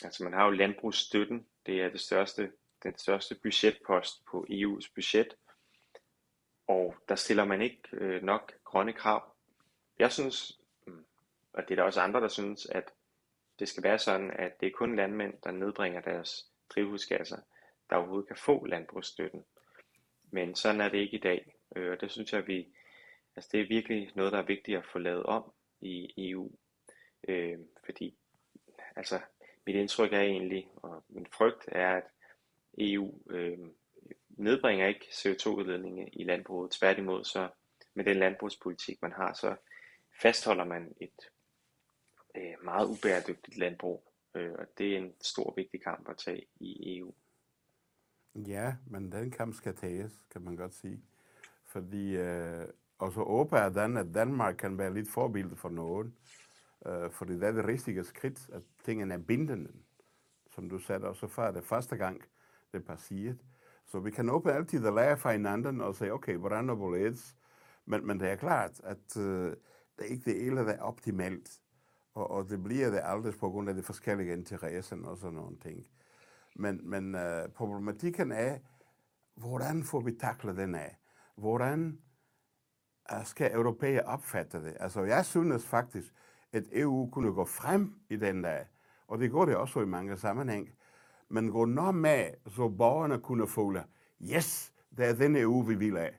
altså 0.04 0.24
man 0.24 0.34
har 0.34 0.46
jo 0.46 0.52
landbrugsstøtten, 0.52 1.48
det 1.66 1.82
er 1.82 1.90
det 1.90 2.00
største, 2.00 2.52
den 2.84 2.98
største 2.98 3.36
budgetpost 3.36 4.26
på 4.26 4.46
EU's 4.50 4.92
budget, 4.96 5.36
og 6.68 6.96
der 7.10 7.16
stiller 7.16 7.46
man 7.46 7.62
ikke 7.62 7.82
øh, 7.92 8.24
nok 8.24 8.54
grønne 8.64 8.94
krav. 8.94 9.36
Jeg 10.00 10.12
synes, 10.12 10.60
mm, 10.88 11.06
og 11.54 11.64
det 11.64 11.72
er 11.72 11.76
der 11.76 11.84
også 11.84 12.02
andre, 12.02 12.22
der 12.22 12.28
synes, 12.28 12.66
at 12.66 12.94
det 13.60 13.70
skal 13.70 13.84
være 13.84 14.00
sådan, 14.00 14.32
at 14.32 14.60
det 14.60 14.68
er 14.68 14.72
kun 14.72 14.96
landmænd, 14.96 15.34
der 15.44 15.52
nedbringer 15.52 16.02
deres 16.02 16.52
drivhusgasser, 16.70 17.38
der 17.90 17.96
overhovedet 17.96 18.28
kan 18.28 18.38
få 18.38 18.66
landbrugsstøtten. 18.66 19.46
Men 20.32 20.56
sådan 20.56 20.82
er 20.82 20.90
det 20.90 20.98
ikke 20.98 21.18
i 21.18 21.22
dag. 21.22 21.57
Øh, 21.78 21.92
og 21.92 22.02
det 22.02 22.12
synes 22.12 22.34
jeg, 22.34 22.48
vi, 22.48 22.68
altså 23.36 23.50
det 23.52 23.62
er 23.62 23.68
virkelig 23.68 24.12
noget, 24.16 24.32
der 24.32 24.40
er 24.40 24.46
vigtigt 24.46 24.78
at 24.78 24.86
få 24.92 25.00
lavet 25.00 25.24
om 25.24 25.52
i 25.82 26.14
EU. 26.18 26.52
Øh, 27.28 27.60
fordi, 27.86 28.16
altså, 28.96 29.20
mit 29.66 29.76
indtryk 29.76 30.14
er 30.14 30.22
egentlig, 30.22 30.68
og 30.76 31.04
min 31.10 31.28
frygt 31.34 31.66
er, 31.68 31.96
at 31.96 32.04
EU 32.78 33.22
øh, 33.30 33.58
nedbringer 34.30 34.88
ikke 34.88 35.06
CO2-udledningen 35.06 36.10
i 36.14 36.24
landbruget. 36.24 36.72
Tværtimod, 36.72 37.24
så 37.24 37.50
med 37.94 38.06
den 38.06 38.18
landbrugspolitik, 38.18 39.02
man 39.02 39.12
har, 39.12 39.34
så 39.34 39.56
fastholder 40.22 40.66
man 40.66 40.96
et 41.02 41.30
øh, 42.38 42.64
meget 42.64 42.88
ubæredygtigt 42.88 43.58
landbrug. 43.58 44.14
Øh, 44.36 44.52
og 44.52 44.66
det 44.78 44.94
er 44.94 44.98
en 44.98 45.14
stor, 45.22 45.54
vigtig 45.56 45.82
kamp 45.82 46.10
at 46.10 46.18
tage 46.18 46.46
i 46.60 46.98
EU. 46.98 47.14
Ja, 48.36 48.76
men 48.88 49.12
den 49.12 49.32
kamp 49.32 49.56
skal 49.56 49.76
tages, 49.76 50.22
kan 50.32 50.42
man 50.42 50.56
godt 50.56 50.74
sige. 50.74 51.02
Fordi 51.68 52.18
øh, 52.18 52.66
også 53.00 53.24
håber 53.24 53.60
jeg, 53.60 53.76
den, 53.76 53.98
at 53.98 54.14
Danmark 54.14 54.56
kan 54.56 54.78
være 54.78 54.94
lidt 54.94 55.10
forbilde 55.10 55.56
for 55.56 55.70
nogen. 55.70 56.16
Øh, 56.86 57.12
fordi 57.12 57.34
det 57.34 57.44
er 57.44 57.52
det 57.52 57.66
rigtige 57.66 58.04
skridt, 58.04 58.50
at 58.54 58.62
tingene 58.86 59.14
er 59.14 59.18
bindende. 59.18 59.72
Som 60.50 60.70
du 60.70 60.80
sagde, 60.80 61.08
og 61.08 61.16
så 61.16 61.28
før 61.28 61.52
det 61.52 61.64
første 61.64 61.98
gang, 61.98 62.22
det 62.74 62.86
passeret. 62.86 63.44
Så 63.86 64.00
vi 64.00 64.12
kan 64.12 64.30
åbne 64.30 64.54
altid 64.54 64.86
at 64.86 64.94
lære 64.94 65.18
fra 65.18 65.32
hinanden 65.32 65.82
og 65.82 65.96
sige, 65.96 66.14
okay, 66.14 66.38
hvordan 66.38 66.70
er 66.70 66.74
hvorledes? 66.74 67.36
Men, 67.86 68.08
men 68.08 68.20
det 68.20 68.30
er 68.30 68.36
klart, 68.36 68.82
at 68.84 69.18
øh, 69.18 69.56
det 69.98 70.00
er 70.00 70.04
ikke 70.04 70.32
det 70.32 70.44
hele, 70.44 70.58
der 70.58 70.74
er 70.74 70.82
optimalt. 70.82 71.62
Og, 72.14 72.32
og 72.32 72.50
det 72.50 72.64
bliver 72.64 72.90
det 72.90 73.02
aldrig 73.04 73.34
på 73.40 73.50
grund 73.50 73.70
af 73.70 73.76
de 73.76 73.84
forskellige 73.84 74.34
interesser 74.34 74.98
og 75.04 75.18
sådan 75.18 75.36
nogle 75.36 75.58
ting. 75.58 75.88
Men, 76.56 76.90
men 76.90 77.16
øh, 77.16 77.50
problematikken 77.50 78.32
er, 78.32 78.58
hvordan 79.36 79.84
får 79.84 80.00
vi 80.00 80.12
taklet 80.12 80.58
den 80.58 80.76
af? 80.76 80.98
Hvordan 81.38 82.02
øh, 83.12 83.26
skal 83.26 83.52
europæer 83.52 84.04
opfatte 84.04 84.64
det? 84.64 84.78
Altså, 84.80 85.02
jeg 85.02 85.26
synes 85.26 85.66
faktisk, 85.66 86.14
at 86.52 86.64
EU 86.72 87.10
kunne 87.10 87.34
gå 87.34 87.46
frem 87.46 88.00
i 88.10 88.16
den 88.16 88.42
dag, 88.42 88.68
og 89.08 89.20
det 89.20 89.32
går 89.32 89.46
det 89.46 89.56
også 89.56 89.82
i 89.82 89.86
mange 89.86 90.18
sammenhæng, 90.18 90.70
men 91.30 91.52
gå 91.52 91.66
nok 91.66 91.96
med, 91.96 92.34
så 92.56 92.70
borgerne 92.70 93.22
kunne 93.22 93.48
føle, 93.48 93.84
yes, 94.22 94.74
det 94.98 95.06
er 95.06 95.14
den 95.14 95.36
EU, 95.36 95.62
vi 95.62 95.76
vil 95.76 95.98
af. 95.98 96.18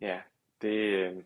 Ja, 0.00 0.22
det, 0.62 0.78
øh, 0.78 1.24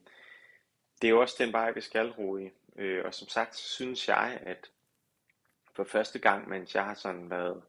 det 1.02 1.08
er 1.08 1.10
jo 1.10 1.20
også 1.20 1.36
den 1.38 1.52
vej, 1.52 1.72
vi 1.72 1.80
skal, 1.80 2.10
roe 2.10 2.50
Øh, 2.78 3.04
og 3.04 3.14
som 3.14 3.28
sagt, 3.28 3.56
så 3.56 3.68
synes 3.68 4.08
jeg, 4.08 4.40
at 4.42 4.70
for 5.72 5.84
første 5.84 6.18
gang, 6.18 6.48
mens 6.48 6.74
jeg 6.74 6.84
har 6.84 6.94
sådan 6.94 7.30
været, 7.30 7.62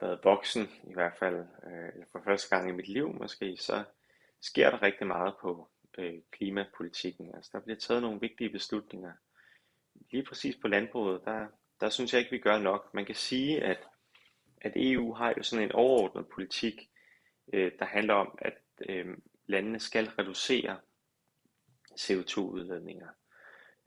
været 0.00 0.20
voksen, 0.24 0.70
i 0.84 0.92
hvert 0.92 1.16
fald, 1.18 1.36
øh, 1.36 1.88
eller 1.94 2.06
for 2.12 2.20
første 2.24 2.56
gang 2.56 2.68
i 2.68 2.72
mit 2.72 2.88
liv 2.88 3.12
måske, 3.12 3.56
så 3.56 3.84
sker 4.40 4.70
der 4.70 4.82
rigtig 4.82 5.06
meget 5.06 5.34
på 5.40 5.68
øh, 5.98 6.14
klimapolitikken. 6.30 7.34
Altså, 7.34 7.50
der 7.52 7.60
bliver 7.60 7.78
taget 7.78 8.02
nogle 8.02 8.20
vigtige 8.20 8.50
beslutninger. 8.50 9.12
Lige 10.10 10.24
præcis 10.24 10.56
på 10.56 10.68
landbruget, 10.68 11.20
der, 11.24 11.46
der 11.80 11.88
synes 11.88 12.12
jeg 12.12 12.18
ikke, 12.18 12.30
vi 12.30 12.38
gør 12.38 12.58
nok. 12.58 12.94
Man 12.94 13.06
kan 13.06 13.14
sige, 13.14 13.62
at, 13.64 13.78
at 14.60 14.72
EU 14.76 15.14
har 15.14 15.34
jo 15.36 15.42
sådan 15.42 15.64
en 15.64 15.72
overordnet 15.72 16.28
politik, 16.28 16.90
øh, 17.52 17.72
der 17.78 17.84
handler 17.84 18.14
om, 18.14 18.38
at 18.38 18.54
øh, 18.88 19.06
landene 19.46 19.80
skal 19.80 20.06
reducere 20.06 20.80
CO2-udledninger. 22.00 23.08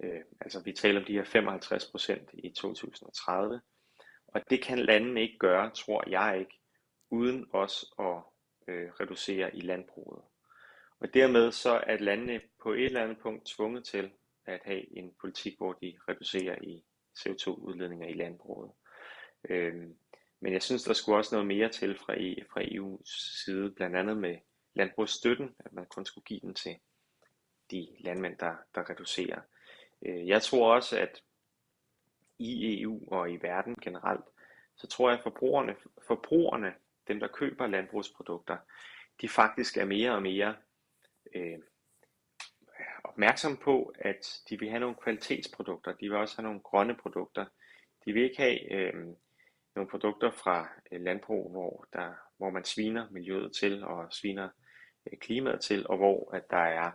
Øh, 0.04 0.22
altså 0.42 0.63
vi 0.63 0.74
taler 0.74 1.00
om 1.00 1.06
de 1.06 1.13
her 1.13 1.24
55 1.24 1.86
procent 1.86 2.30
i 2.34 2.50
2030, 2.50 3.62
og 4.34 4.50
det 4.50 4.64
kan 4.64 4.80
landene 4.80 5.22
ikke 5.22 5.38
gøre, 5.38 5.72
tror 5.72 6.10
jeg 6.10 6.40
ikke, 6.40 6.60
uden 7.10 7.46
også 7.52 7.94
at 8.00 8.74
øh, 8.74 8.92
reducere 8.92 9.56
i 9.56 9.62
landbruget. 9.62 10.22
Og 11.00 11.14
dermed 11.14 11.52
så 11.52 11.84
er 11.88 11.98
landene 11.98 12.42
på 12.64 12.74
et 12.74 12.86
eller 12.86 13.04
andet 13.04 13.18
punkt 13.20 13.46
tvunget 13.46 13.86
til 13.86 14.12
at 14.46 14.62
have 14.66 14.98
en 14.98 15.14
politik, 15.22 15.58
hvor 15.58 15.74
de 15.74 15.98
reducerer 16.10 16.56
i 16.62 16.84
CO2-udledninger 17.20 18.08
i 18.08 18.14
landbruget. 18.14 18.72
Øhm, 19.50 19.96
men 20.40 20.54
jeg 20.54 20.64
synes, 20.64 20.84
der 20.84 20.94
skulle 20.94 21.18
også 21.18 21.36
noget 21.36 21.48
mere 21.48 21.70
til 21.70 21.98
fra, 21.98 22.14
e, 22.18 22.46
fra 22.54 22.62
EU's 22.62 23.44
side, 23.44 23.72
blandt 23.72 23.96
andet 23.96 24.18
med 24.18 24.38
landbrugsstøtten, 24.74 25.56
at 25.60 25.74
man 25.74 25.86
kun 25.86 26.06
skulle 26.06 26.26
give 26.26 26.40
den 26.40 26.54
til 26.54 26.76
de 27.72 27.88
landmænd, 28.00 28.38
der, 28.38 28.56
der 28.76 28.90
reducerer. 28.90 29.42
Øh, 30.06 30.28
jeg 30.28 30.42
tror 30.42 30.74
også, 30.76 31.00
at 31.00 31.24
i 32.39 32.81
EU 32.81 33.00
og 33.12 33.31
i 33.31 33.38
verden 33.41 33.75
generelt, 33.84 34.25
så 34.75 34.88
tror 34.88 35.10
jeg, 35.10 35.17
at 35.17 35.24
forbrugerne, 35.24 35.75
forbrugerne 36.08 36.74
dem 37.08 37.19
der 37.19 37.27
køber 37.27 37.67
landbrugsprodukter, 37.67 38.58
de 39.22 39.29
faktisk 39.29 39.77
er 39.77 39.86
mere 39.86 40.12
og 40.12 40.22
mere 40.22 40.55
øh, 41.36 41.60
opmærksom 43.03 43.58
på, 43.58 43.93
at 44.00 44.41
de 44.50 44.60
vil 44.60 44.69
have 44.69 44.79
nogle 44.79 44.96
kvalitetsprodukter, 44.96 45.93
de 45.93 46.10
vil 46.10 46.17
også 46.17 46.36
have 46.38 46.43
nogle 46.43 46.60
grønne 46.60 46.96
produkter. 46.96 47.46
De 48.05 48.13
vil 48.13 48.24
ikke 48.24 48.41
have 48.41 48.72
øh, 48.72 48.93
nogle 49.75 49.89
produkter 49.89 50.31
fra 50.31 50.69
øh, 50.91 51.01
landbrug, 51.01 51.51
hvor, 51.51 51.86
der, 51.93 52.13
hvor 52.38 52.50
man 52.50 52.63
sviner 52.63 53.08
miljøet 53.12 53.55
til 53.55 53.84
og 53.84 54.13
sviner 54.13 54.50
øh, 55.12 55.17
klimaet 55.17 55.62
til, 55.62 55.88
og 55.88 55.98
hvor 55.98 56.36
at 56.36 56.43
der 56.50 56.58
er 56.58 56.91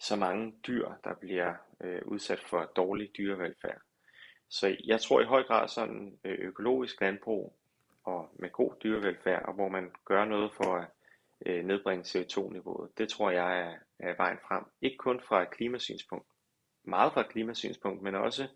så 0.00 0.16
mange 0.16 0.54
dyr, 0.66 0.88
der 1.04 1.14
bliver 1.14 1.54
øh, 1.80 2.02
udsat 2.04 2.40
for 2.40 2.72
dårlig 2.76 3.10
dyrevelfærd. 3.16 3.80
Så 4.48 4.76
jeg 4.84 5.00
tror 5.00 5.20
i 5.20 5.24
høj 5.24 5.42
grad 5.42 5.68
sådan 5.68 6.18
øh, 6.24 6.38
økologisk 6.38 7.00
landbrug 7.00 7.58
og 8.04 8.30
med 8.38 8.50
god 8.50 8.72
dyrevelfærd, 8.82 9.44
og 9.44 9.54
hvor 9.54 9.68
man 9.68 9.92
gør 10.04 10.24
noget 10.24 10.52
for 10.52 10.76
at 10.76 10.88
øh, 11.46 11.64
nedbringe 11.64 12.04
CO2-niveauet, 12.04 12.98
det 12.98 13.08
tror 13.08 13.30
jeg 13.30 13.60
er, 13.60 13.74
er 13.98 14.16
vejen 14.16 14.38
frem. 14.48 14.64
Ikke 14.80 14.96
kun 14.96 15.20
fra 15.20 15.42
et 15.42 15.50
klimasynspunkt, 15.50 16.28
meget 16.84 17.12
fra 17.12 17.20
et 17.20 17.28
klimasynspunkt, 17.28 18.02
men 18.02 18.14
også 18.14 18.48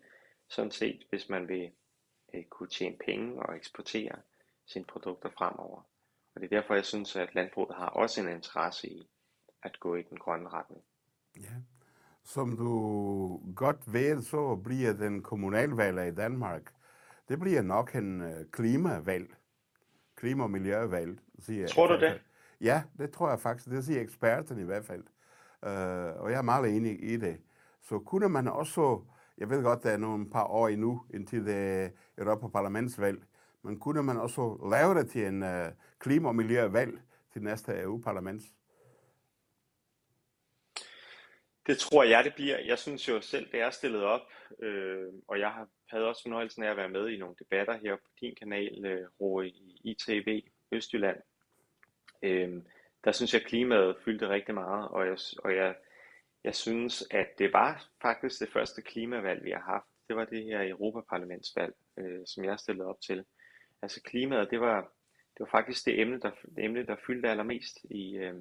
sådan 0.49 0.71
set, 0.71 1.05
hvis 1.09 1.29
man 1.29 1.47
vil 1.47 1.71
øh, 2.33 2.43
kunne 2.43 2.69
tjene 2.69 2.97
penge 3.05 3.43
og 3.43 3.55
eksportere 3.55 4.15
sine 4.65 4.85
produkter 4.85 5.29
fremover. 5.29 5.81
Og 6.35 6.41
det 6.41 6.51
er 6.51 6.61
derfor, 6.61 6.73
jeg 6.73 6.85
synes, 6.85 7.15
at 7.15 7.35
landbruget 7.35 7.75
har 7.75 7.87
også 7.87 8.21
en 8.21 8.29
interesse 8.29 8.87
i 8.87 9.09
at 9.63 9.79
gå 9.79 9.95
i 9.95 10.01
den 10.01 10.19
grønne 10.19 10.49
retning. 10.49 10.83
Ja. 11.35 11.53
Som 12.23 12.57
du 12.57 13.41
godt 13.55 13.93
ved, 13.93 14.21
så 14.21 14.55
bliver 14.55 14.93
den 14.93 15.21
kommunalvalg 15.21 16.07
i 16.07 16.15
Danmark, 16.15 16.73
det 17.29 17.39
bliver 17.39 17.61
nok 17.61 17.95
en 17.95 18.21
øh, 18.21 18.45
klimavalg. 18.51 19.35
Klima- 20.15 20.43
og 20.43 20.51
miljøvalg, 20.51 21.19
siger 21.39 21.67
Tror 21.67 21.87
du 21.87 21.99
det? 21.99 22.21
Ja, 22.61 22.83
det 22.97 23.11
tror 23.11 23.29
jeg 23.29 23.39
faktisk. 23.39 23.69
Det 23.69 23.85
siger 23.85 24.01
eksperterne 24.01 24.61
i 24.61 24.65
hvert 24.65 24.85
fald. 24.85 25.03
Uh, 25.61 26.21
og 26.23 26.31
jeg 26.31 26.37
er 26.37 26.41
meget 26.41 26.77
enig 26.77 27.03
i 27.03 27.17
det. 27.17 27.37
Så 27.81 27.99
kunne 27.99 28.29
man 28.29 28.47
også, 28.47 29.01
jeg 29.37 29.49
ved 29.49 29.63
godt, 29.63 29.83
der 29.83 29.89
er 29.89 29.97
nogle 29.97 30.29
par 30.29 30.43
år 30.43 30.67
endnu, 30.67 31.01
indtil 31.13 31.45
det 31.45 31.91
Europaparlamentsvalg, 32.17 33.23
men 33.63 33.79
kunne 33.79 34.03
man 34.03 34.17
også 34.17 34.67
lave 34.71 34.95
det 34.95 35.09
til 35.09 35.27
en 35.27 35.43
uh, 35.43 35.49
klima- 35.99 36.27
og 36.27 36.35
miljøvalg 36.35 37.01
til 37.33 37.43
næste 37.43 37.81
EU-parlaments? 37.81 38.43
Det 41.67 41.77
tror 41.77 42.03
jeg, 42.03 42.23
det 42.23 42.35
bliver. 42.35 42.59
Jeg 42.59 42.79
synes 42.79 43.09
jo 43.09 43.21
selv, 43.21 43.51
det 43.51 43.61
er 43.61 43.69
stillet 43.69 44.03
op, 44.03 44.21
øh, 44.59 45.07
og 45.27 45.39
jeg 45.39 45.49
har, 45.49 45.67
havde 45.89 46.07
også 46.07 46.21
fornøjelsen 46.21 46.63
af 46.63 46.71
at 46.71 46.77
være 46.77 46.89
med 46.89 47.09
i 47.09 47.17
nogle 47.17 47.35
debatter 47.39 47.77
her 47.77 47.95
på 47.95 48.09
din 48.21 48.35
kanal, 48.35 48.85
øh, 48.85 49.07
Roe, 49.21 49.47
i 49.47 49.81
ITV 49.83 50.41
Østjylland. 50.71 51.17
Øh, 52.23 52.61
der 53.03 53.11
synes 53.11 53.33
jeg, 53.33 53.41
at 53.41 53.47
klimaet 53.47 53.97
fyldte 54.05 54.29
rigtig 54.29 54.53
meget, 54.53 54.87
og 54.87 55.07
jeg, 55.07 55.17
og 55.43 55.55
jeg, 55.55 55.75
jeg 56.43 56.55
synes, 56.55 57.03
at 57.11 57.27
det 57.37 57.53
var 57.53 57.89
faktisk 58.01 58.39
det 58.39 58.49
første 58.53 58.81
klimavalg, 58.81 59.43
vi 59.43 59.51
har 59.51 59.61
haft. 59.61 59.87
Det 60.07 60.15
var 60.15 60.25
det 60.25 60.43
her 60.43 60.69
Europaparlamentsvalg, 60.69 61.73
øh, 61.99 62.21
som 62.25 62.43
jeg 62.43 62.59
stillede 62.59 62.87
op 62.87 63.01
til. 63.01 63.25
Altså 63.81 64.01
klimaet, 64.01 64.51
det 64.51 64.59
var, 64.59 64.81
det 65.33 65.39
var 65.39 65.49
faktisk 65.51 65.85
det 65.85 66.01
emne, 66.01 66.19
der, 66.19 66.31
det 66.55 66.65
emne, 66.65 66.85
der 66.85 66.95
fyldte 67.07 67.29
allermest 67.29 67.77
i, 67.83 68.15
øh, 68.15 68.35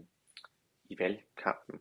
i 0.85 0.99
valgkampen. 0.99 1.81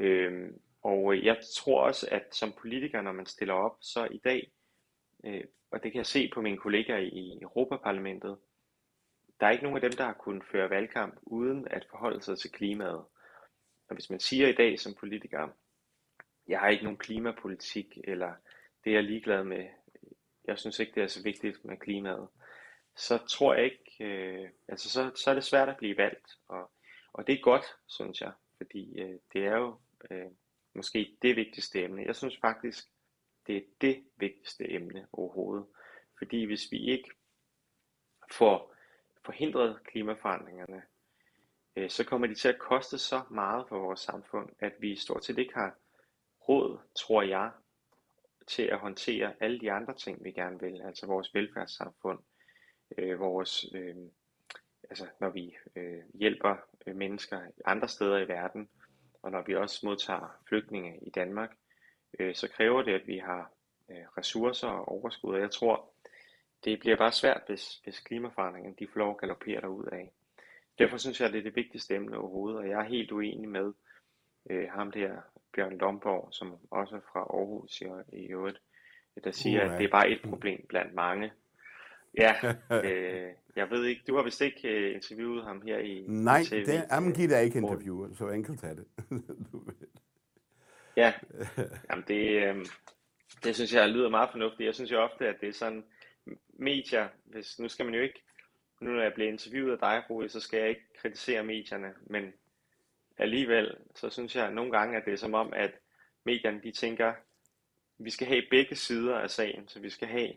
Øhm, 0.00 0.44
øh, 0.44 0.52
og 0.82 1.24
jeg 1.24 1.36
tror 1.56 1.80
også, 1.80 2.08
at 2.10 2.34
som 2.34 2.52
politiker, 2.52 3.02
når 3.02 3.12
man 3.12 3.26
stiller 3.26 3.54
op, 3.54 3.76
så 3.80 4.08
i 4.10 4.18
dag, 4.18 4.52
øh, 5.24 5.44
og 5.70 5.82
det 5.82 5.92
kan 5.92 5.98
jeg 5.98 6.06
se 6.06 6.30
på 6.34 6.40
mine 6.40 6.56
kollegaer 6.56 6.98
i 6.98 7.38
Europaparlamentet, 7.42 8.38
der 9.40 9.46
er 9.46 9.50
ikke 9.50 9.64
nogen 9.64 9.76
af 9.76 9.90
dem, 9.90 9.92
der 9.92 10.04
har 10.04 10.12
kunnet 10.12 10.44
føre 10.44 10.70
valgkamp 10.70 11.18
uden 11.22 11.68
at 11.70 11.86
forholde 11.90 12.22
sig 12.22 12.38
til 12.38 12.50
klimaet. 12.50 13.04
Og 13.88 13.94
hvis 13.94 14.10
man 14.10 14.20
siger 14.20 14.48
i 14.48 14.52
dag 14.52 14.78
som 14.78 14.94
politiker, 14.94 15.48
jeg 16.48 16.60
har 16.60 16.68
ikke 16.68 16.84
nogen 16.84 16.98
klimapolitik, 16.98 17.98
eller 18.04 18.34
det 18.84 18.90
er 18.90 18.94
jeg 18.94 19.04
ligeglad 19.04 19.44
med, 19.44 19.66
jeg 20.44 20.58
synes 20.58 20.78
ikke, 20.78 20.92
det 20.94 21.02
er 21.02 21.06
så 21.06 21.22
vigtigt 21.22 21.64
med 21.64 21.76
klimaet, 21.76 22.28
så 22.96 23.18
tror 23.18 23.54
jeg 23.54 23.64
ikke, 23.64 24.04
øh, 24.04 24.50
altså 24.68 24.90
så, 24.90 25.10
så 25.14 25.30
er 25.30 25.34
det 25.34 25.44
svært 25.44 25.68
at 25.68 25.76
blive 25.76 25.96
valgt. 25.96 26.38
Og, 26.48 26.70
og 27.12 27.26
det 27.26 27.32
er 27.34 27.42
godt, 27.42 27.64
synes 27.86 28.20
jeg, 28.20 28.32
fordi 28.56 29.00
øh, 29.00 29.18
det 29.32 29.44
er 29.44 29.56
jo 29.56 29.78
øh, 30.10 30.30
måske 30.74 31.16
det 31.22 31.36
vigtigste 31.36 31.82
emne. 31.82 32.02
Jeg 32.06 32.16
synes 32.16 32.38
faktisk, 32.40 32.84
det 33.46 33.56
er 33.56 33.62
det 33.80 34.04
vigtigste 34.16 34.70
emne 34.70 35.06
overhovedet. 35.12 35.66
Fordi 36.18 36.44
hvis 36.44 36.72
vi 36.72 36.78
ikke 36.78 37.10
får 38.32 38.74
forhindret 39.24 39.80
klimaforandringerne, 39.84 40.82
øh, 41.76 41.90
så 41.90 42.04
kommer 42.04 42.26
de 42.26 42.34
til 42.34 42.48
at 42.48 42.58
koste 42.58 42.98
så 42.98 43.22
meget 43.30 43.68
for 43.68 43.78
vores 43.78 44.00
samfund, 44.00 44.48
at 44.58 44.72
vi 44.78 44.96
stort 44.96 45.24
set 45.24 45.38
ikke 45.38 45.54
har 45.54 45.74
råd, 46.48 46.78
tror 46.94 47.22
jeg, 47.22 47.50
til 48.46 48.62
at 48.62 48.78
håndtere 48.78 49.34
alle 49.40 49.60
de 49.60 49.72
andre 49.72 49.94
ting, 49.94 50.24
vi 50.24 50.32
gerne 50.32 50.60
vil, 50.60 50.82
altså 50.82 51.06
vores 51.06 51.34
velfærdssamfund, 51.34 52.18
øh, 52.98 53.20
vores, 53.20 53.64
øh, 53.74 53.96
altså 54.90 55.06
når 55.20 55.30
vi 55.30 55.56
øh, 55.76 56.02
hjælper 56.14 56.56
øh, 56.86 56.96
mennesker 56.96 57.40
andre 57.64 57.88
steder 57.88 58.18
i 58.18 58.28
verden, 58.28 58.68
og 59.22 59.30
når 59.30 59.42
vi 59.46 59.54
også 59.54 59.86
modtager 59.86 60.40
flygtninge 60.48 60.98
i 61.02 61.10
Danmark, 61.10 61.56
øh, 62.18 62.34
så 62.34 62.48
kræver 62.48 62.82
det, 62.82 62.92
at 62.92 63.06
vi 63.06 63.18
har 63.18 63.50
øh, 63.90 64.04
ressourcer 64.18 64.68
og 64.68 64.88
overskud, 64.88 65.34
og 65.34 65.40
jeg 65.40 65.50
tror, 65.50 65.90
det 66.64 66.80
bliver 66.80 66.96
bare 66.96 67.12
svært, 67.12 67.42
hvis, 67.46 67.80
hvis 67.84 68.00
klimaforandringerne 68.00 68.76
de 68.78 68.88
får 68.92 68.98
lov 68.98 69.10
at 69.10 69.18
galoppere 69.18 69.70
ud 69.70 69.84
af. 69.84 70.12
Derfor 70.78 70.96
synes 70.96 71.20
jeg, 71.20 71.26
at 71.26 71.32
det 71.32 71.38
er 71.38 71.42
det 71.42 71.56
vigtigste 71.56 71.94
emne 71.94 72.18
overhovedet, 72.18 72.58
og 72.58 72.68
jeg 72.68 72.80
er 72.80 72.88
helt 72.88 73.12
uenig 73.12 73.48
med 73.48 73.72
øh, 74.50 74.68
ham 74.70 74.92
der, 74.92 75.20
Bjørn 75.56 75.78
Lomborg, 75.78 76.28
som 76.32 76.56
også 76.70 76.96
er 76.96 77.00
fra 77.12 77.20
Aarhus 77.20 77.80
i, 77.80 77.86
i 78.12 78.26
øvrigt, 78.26 78.60
der 79.24 79.30
siger, 79.30 79.64
uh, 79.64 79.72
at 79.72 79.78
det 79.78 79.84
er 79.84 79.90
bare 79.90 80.10
et 80.10 80.20
problem 80.28 80.66
blandt 80.68 80.94
mange. 80.94 81.32
Ja, 82.16 82.34
øh, 82.84 83.32
jeg 83.56 83.70
ved 83.70 83.84
ikke, 83.84 84.02
du 84.08 84.16
har 84.16 84.22
vist 84.22 84.40
ikke 84.40 84.68
øh, 84.68 84.94
interviewet 84.94 85.44
ham 85.44 85.62
her 85.62 85.78
i 85.78 86.04
Nej, 86.06 86.42
TV, 86.44 86.66
det, 86.66 86.84
jamen, 86.90 87.14
giver 87.14 87.28
der 87.28 87.38
ikke 87.38 87.58
interview, 87.58 88.14
så 88.14 88.28
enkelt 88.28 88.62
er 88.62 88.74
det. 88.74 88.84
ja, 90.96 91.12
jamen 91.90 92.04
det, 92.08 92.42
øh, 92.42 92.66
det 93.44 93.54
synes 93.54 93.74
jeg 93.74 93.88
lyder 93.88 94.08
meget 94.08 94.30
fornuftigt. 94.30 94.66
Jeg 94.66 94.74
synes 94.74 94.92
jo 94.92 95.02
ofte, 95.02 95.28
at 95.28 95.36
det 95.40 95.48
er 95.48 95.52
sådan, 95.52 95.84
medier, 96.48 97.08
hvis, 97.24 97.58
nu 97.58 97.68
skal 97.68 97.84
man 97.84 97.94
jo 97.94 98.00
ikke, 98.00 98.22
nu 98.80 98.90
når 98.90 99.02
jeg 99.02 99.14
bliver 99.14 99.30
interviewet 99.30 99.72
af 99.72 99.78
dig, 99.78 100.10
Rui, 100.10 100.28
så 100.28 100.40
skal 100.40 100.60
jeg 100.60 100.68
ikke 100.68 100.92
kritisere 101.00 101.44
medierne, 101.44 101.94
men 102.06 102.32
alligevel, 103.18 103.76
så 103.94 104.10
synes 104.10 104.36
jeg 104.36 104.50
nogle 104.50 104.72
gange, 104.72 104.96
at 104.96 105.04
det 105.04 105.12
er 105.12 105.16
som 105.16 105.34
om, 105.34 105.52
at 105.52 105.70
medierne, 106.24 106.60
de 106.62 106.70
tænker, 106.70 107.12
vi 107.98 108.10
skal 108.10 108.26
have 108.26 108.42
begge 108.50 108.76
sider 108.76 109.18
af 109.18 109.30
sagen, 109.30 109.68
så 109.68 109.80
vi 109.80 109.90
skal 109.90 110.08
have, 110.08 110.32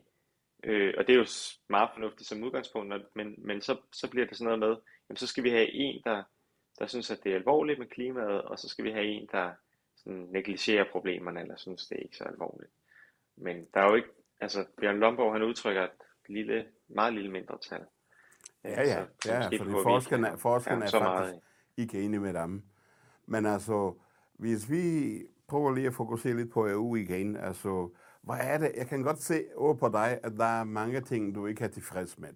øh, 0.63 0.93
og 0.97 1.07
det 1.07 1.13
er 1.13 1.17
jo 1.17 1.25
meget 1.69 1.89
fornuftigt 1.93 2.29
som 2.29 2.43
udgangspunkt, 2.43 3.15
men, 3.15 3.35
men 3.37 3.61
så, 3.61 3.77
så 3.93 4.09
bliver 4.09 4.25
det 4.27 4.37
sådan 4.37 4.45
noget 4.45 4.59
med, 4.59 4.77
jamen, 5.09 5.17
så 5.17 5.27
skal 5.27 5.43
vi 5.43 5.49
have 5.49 5.73
en, 5.73 6.01
der, 6.03 6.23
der 6.79 6.87
synes, 6.87 7.11
at 7.11 7.23
det 7.23 7.31
er 7.31 7.35
alvorligt 7.35 7.79
med 7.79 7.87
klimaet, 7.87 8.41
og 8.41 8.59
så 8.59 8.69
skal 8.69 8.85
vi 8.85 8.91
have 8.91 9.05
en, 9.05 9.29
der 9.31 9.51
sådan 9.95 10.27
negligerer 10.31 10.85
problemerne, 10.91 11.41
eller 11.41 11.55
synes, 11.57 11.87
det 11.87 11.97
er 11.97 12.03
ikke 12.03 12.17
så 12.17 12.23
alvorligt. 12.23 12.71
Men 13.37 13.67
der 13.73 13.81
er 13.81 13.89
jo 13.89 13.95
ikke, 13.95 14.09
altså 14.41 14.65
Bjørn 14.81 14.99
Lomborg, 14.99 15.33
han 15.33 15.43
udtrykker 15.43 15.83
et 15.83 15.89
lille, 16.29 16.65
meget 16.87 17.13
lille 17.13 17.31
mindre 17.31 17.57
tal. 17.69 17.85
Ja, 18.63 18.81
ja, 18.81 19.05
så, 19.23 19.31
ja, 19.31 19.45
fordi 19.45 19.57
forskerne, 19.57 20.37
forskerne 20.37 20.79
ja, 20.79 20.85
er 20.85 20.91
faktisk 20.91 21.33
meget. 21.33 21.41
ikke 21.77 22.01
enige 22.01 22.19
med 22.19 22.33
dem. 22.33 22.63
Men 23.25 23.45
altså, 23.45 23.93
hvis 24.33 24.71
vi 24.71 25.15
prøver 25.47 25.75
lige 25.75 25.87
at 25.87 25.93
fokusere 25.93 26.35
lidt 26.35 26.51
på 26.51 26.67
EU 26.67 26.95
igen, 26.95 27.35
altså, 27.37 27.89
hvad 28.21 28.37
er 28.41 28.57
det? 28.57 28.71
Jeg 28.75 28.87
kan 28.87 29.01
godt 29.01 29.21
se 29.21 29.45
over 29.55 29.73
på 29.73 29.89
dig, 29.89 30.19
at 30.23 30.31
der 30.37 30.45
er 30.45 30.63
mange 30.63 31.01
ting, 31.01 31.35
du 31.35 31.45
ikke 31.45 31.63
er 31.63 31.67
tilfreds 31.67 32.19
med. 32.19 32.33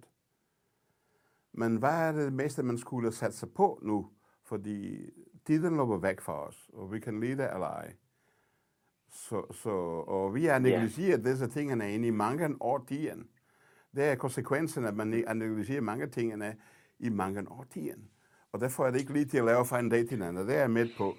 Men 1.54 1.78
hvad 1.78 2.08
er 2.08 2.12
det 2.12 2.34
meste, 2.34 2.64
man 2.64 2.78
skulle 2.78 3.12
satse 3.12 3.48
på 3.48 3.80
nu? 3.82 4.10
Fordi 4.46 5.10
tiden 5.46 5.78
løber 5.78 5.98
væk 5.98 6.22
fra 6.22 6.48
os, 6.48 6.70
og 6.74 6.92
vi 6.92 7.00
kan 7.00 7.20
lide 7.20 7.38
det 7.38 7.54
eller 7.54 7.68
ej. 7.68 7.94
Så, 9.12 9.52
så, 9.52 9.70
og 10.08 10.36
vi 10.36 10.46
har 10.46 10.60
negligeret 10.60 11.20
yeah. 11.24 11.32
disse 11.32 11.48
tingene 11.48 11.94
ind 11.94 12.06
i 12.06 12.10
mange 12.10 12.56
årtier. 12.60 13.16
Det 13.96 14.04
er 14.04 14.16
konsekvensen, 14.16 14.86
at 14.86 14.96
man 14.96 15.24
har 15.28 15.34
negligeret 15.34 15.84
mange 15.84 16.08
tingene 16.08 16.56
i 17.00 17.10
mange 17.10 17.52
årtier. 17.52 17.96
Og 18.52 18.62
derfor 18.62 18.86
er 18.86 18.92
det 18.92 19.00
ikke 19.00 19.14
lige 19.14 19.26
til 19.26 19.38
at 19.38 19.46
lave 19.46 19.66
fra 19.66 19.80
en 19.80 19.90
dag 19.90 20.08
til 20.08 20.18
en 20.18 20.22
anden. 20.22 20.48
Det 20.48 20.56
er 20.56 20.60
jeg 20.60 20.72
med 20.72 20.90
på. 20.98 21.16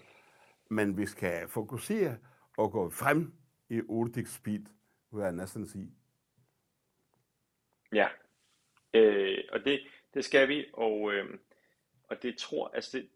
Men 0.71 0.97
vi 0.97 1.07
skal 1.07 1.49
fokusere 1.49 2.17
og 2.57 2.73
gå 2.73 2.91
frem 2.91 3.33
i 3.69 3.81
Urtik 3.81 4.27
speed, 4.27 4.65
vil 5.13 5.23
jeg 5.23 5.33
næsten 5.33 5.67
sige. 5.67 5.91
Ja, 7.93 8.09
øh, 8.95 9.39
og 9.53 9.65
det, 9.65 9.81
det 10.15 10.25
skal 10.25 10.49
vi, 10.49 10.67
og, 10.73 11.13
øh, 11.13 11.39
og 12.09 12.23
det 12.23 12.39
tror, 12.39 12.69
altså 12.69 12.99
det, 12.99 13.09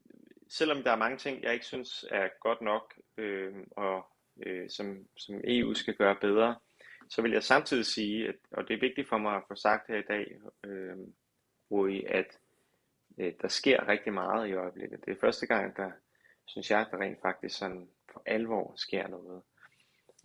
selvom 0.49 0.83
der 0.83 0.91
er 0.91 0.97
mange 0.97 1.19
ting, 1.19 1.43
jeg 1.43 1.53
ikke 1.53 1.67
synes 1.67 2.05
er 2.11 2.29
godt 2.41 2.61
nok, 2.61 2.95
øh, 3.17 3.55
og 3.71 4.07
øh, 4.47 4.71
som, 4.71 5.07
som 5.17 5.41
EU 5.45 5.75
skal 5.75 5.95
gøre 5.95 6.17
bedre, 6.21 6.57
så 7.09 7.23
vil 7.23 7.33
jeg 7.33 7.43
samtidig 7.43 7.87
sige, 7.87 8.29
at, 8.29 8.37
og 8.51 8.69
det 8.69 8.75
er 8.75 8.81
vigtigt 8.81 9.09
for 9.09 9.19
mig 9.19 9.37
at 9.37 9.43
få 9.49 9.55
sagt 9.55 9.89
her 9.89 9.97
i 9.97 10.03
dag, 10.09 10.41
øh, 10.65 10.97
Rui, 11.71 12.05
at 12.05 12.39
øh, 13.19 13.33
der 13.43 13.49
sker 13.49 13.89
rigtig 13.89 14.13
meget 14.13 14.49
i 14.49 14.53
øjeblikket. 14.53 15.05
Det 15.05 15.11
er 15.13 15.21
første 15.21 15.47
gang, 15.47 15.77
der 15.77 15.91
synes 16.47 16.71
jeg, 16.71 16.81
at 16.81 16.89
der 16.91 16.99
rent 16.99 17.21
faktisk 17.23 17.59
sådan 17.59 17.89
for 18.13 18.23
alvor 18.27 18.75
sker 18.77 19.09
noget. 19.09 19.43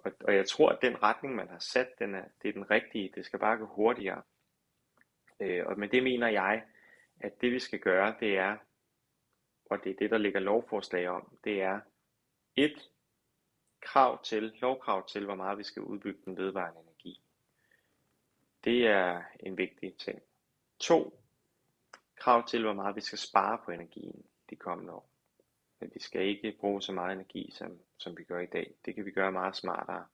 Og, 0.03 0.12
og 0.22 0.36
jeg 0.36 0.48
tror, 0.50 0.69
at 0.69 0.81
den 0.81 1.03
retning, 1.03 1.36
man 1.36 1.48
har 1.48 1.60
sat, 1.60 2.00
den 2.00 2.15
er, 2.15 2.24
det 2.41 2.50
er 2.50 2.53
den 2.53 2.72
rigtige. 2.72 3.12
Det 3.15 3.25
skal 3.25 3.39
bare 3.39 3.57
gå 3.57 3.65
hurtigere. 3.65 4.22
Øh, 5.39 5.65
og 5.65 5.79
med 5.79 5.88
det 5.89 6.03
mener 6.03 6.27
jeg, 6.27 6.63
at 7.19 7.41
det 7.41 7.51
vi 7.51 7.60
skal 7.60 7.80
gøre, 7.80 8.15
det 8.19 8.38
er, 8.38 8.58
og 9.65 9.84
det 9.84 9.89
er 9.89 9.95
det, 9.99 10.12
der 10.12 10.17
ligger 10.17 10.39
lovforslag 10.39 11.08
om, 11.08 11.38
det 11.43 11.62
er 11.62 11.80
et 12.56 12.89
krav 13.82 14.23
til, 14.23 14.43
lovkrav 14.62 15.08
til, 15.08 15.25
hvor 15.25 15.36
meget 15.36 15.58
vi 15.58 15.63
skal 15.63 15.82
udbygge 15.82 16.21
den 16.25 16.38
vedvarende 16.38 16.82
energi. 16.82 17.21
Det 18.63 18.88
er 18.88 19.23
en 19.39 19.58
vigtig 19.58 19.97
ting. 19.97 20.21
To, 20.80 21.19
krav 22.15 22.47
til, 22.47 22.63
hvor 22.63 22.73
meget 22.73 22.95
vi 22.95 23.01
skal 23.01 23.17
spare 23.17 23.60
på 23.65 23.71
energien 23.71 24.25
de 24.49 24.56
kommende 24.56 24.93
år. 24.93 25.12
Men 25.79 25.91
vi 25.93 25.99
skal 25.99 26.21
ikke 26.21 26.57
bruge 26.59 26.81
så 26.81 26.91
meget 26.91 27.13
energi, 27.13 27.51
som, 27.51 27.79
som 27.97 28.17
vi 28.17 28.23
gør 28.23 28.39
i 28.39 28.45
dag. 28.45 28.73
Det 28.86 28.95
kan 28.95 29.05
vi 29.05 29.12
gøre 29.12 29.31
meget 29.31 29.55
smartere 29.55 30.07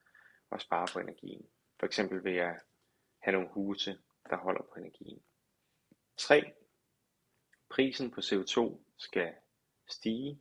og 0.50 0.62
spare 0.62 0.88
på 0.93 1.00
energien. 1.00 1.45
For 1.80 1.86
eksempel 1.86 2.24
ved 2.24 2.36
at 2.38 2.56
have 3.19 3.34
nogle 3.34 3.50
huse, 3.50 4.00
der 4.30 4.38
holder 4.38 4.62
på 4.62 4.80
energien. 4.80 5.22
3. 6.17 6.54
Prisen 7.69 8.12
på 8.12 8.22
CO2 8.22 8.80
skal 8.98 9.34
stige. 9.88 10.39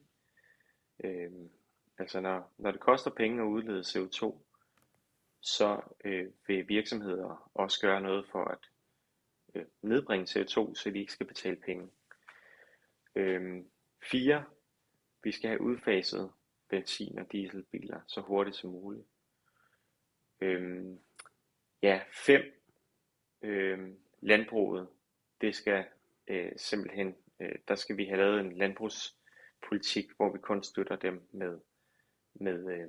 Øhm, 1.04 1.50
altså 1.98 2.20
når, 2.20 2.52
når 2.59 2.70
det 2.70 2.81
koster 2.81 3.11
penge 3.11 3.42
at 3.42 3.46
udlede 3.46 3.81
CO2, 3.81 4.38
så 5.40 5.81
øh, 6.04 6.33
vil 6.46 6.68
virksomheder 6.68 7.50
også 7.54 7.81
gøre 7.81 8.00
noget 8.00 8.26
for 8.28 8.44
at 8.44 8.59
øh, 9.54 9.66
nedbringe 9.83 10.24
CO2, 10.24 10.74
så 10.74 10.90
de 10.94 10.98
ikke 10.98 11.12
skal 11.12 11.26
betale 11.26 11.57
penge. 11.57 11.90
Øhm, 13.14 13.70
4. 14.02 14.44
Vi 15.22 15.33
skal 15.33 15.50
have 15.50 15.61
udfaset 15.61 16.33
benzin- 16.68 17.18
og 17.18 17.33
dieselbiler 17.33 18.00
så 18.07 18.20
hurtigt 18.20 18.57
som 18.57 18.70
muligt. 18.70 19.07
Øhm, 20.40 20.98
ja, 21.83 22.00
fem 22.12 22.59
Øhm, 23.42 23.98
landbruget, 24.20 24.88
det 25.40 25.54
skal 25.54 25.85
øh, 26.28 26.52
simpelthen, 26.57 27.16
øh, 27.40 27.59
der 27.68 27.74
skal 27.74 27.96
vi 27.96 28.04
have 28.04 28.18
lavet 28.18 28.40
en 28.40 28.52
landbrugspolitik, 28.52 30.07
hvor 30.16 30.33
vi 30.33 30.38
kun 30.38 30.62
støtter 30.62 30.96
dem 30.96 31.28
med, 31.33 31.61
med 32.35 32.72
øh, 32.72 32.88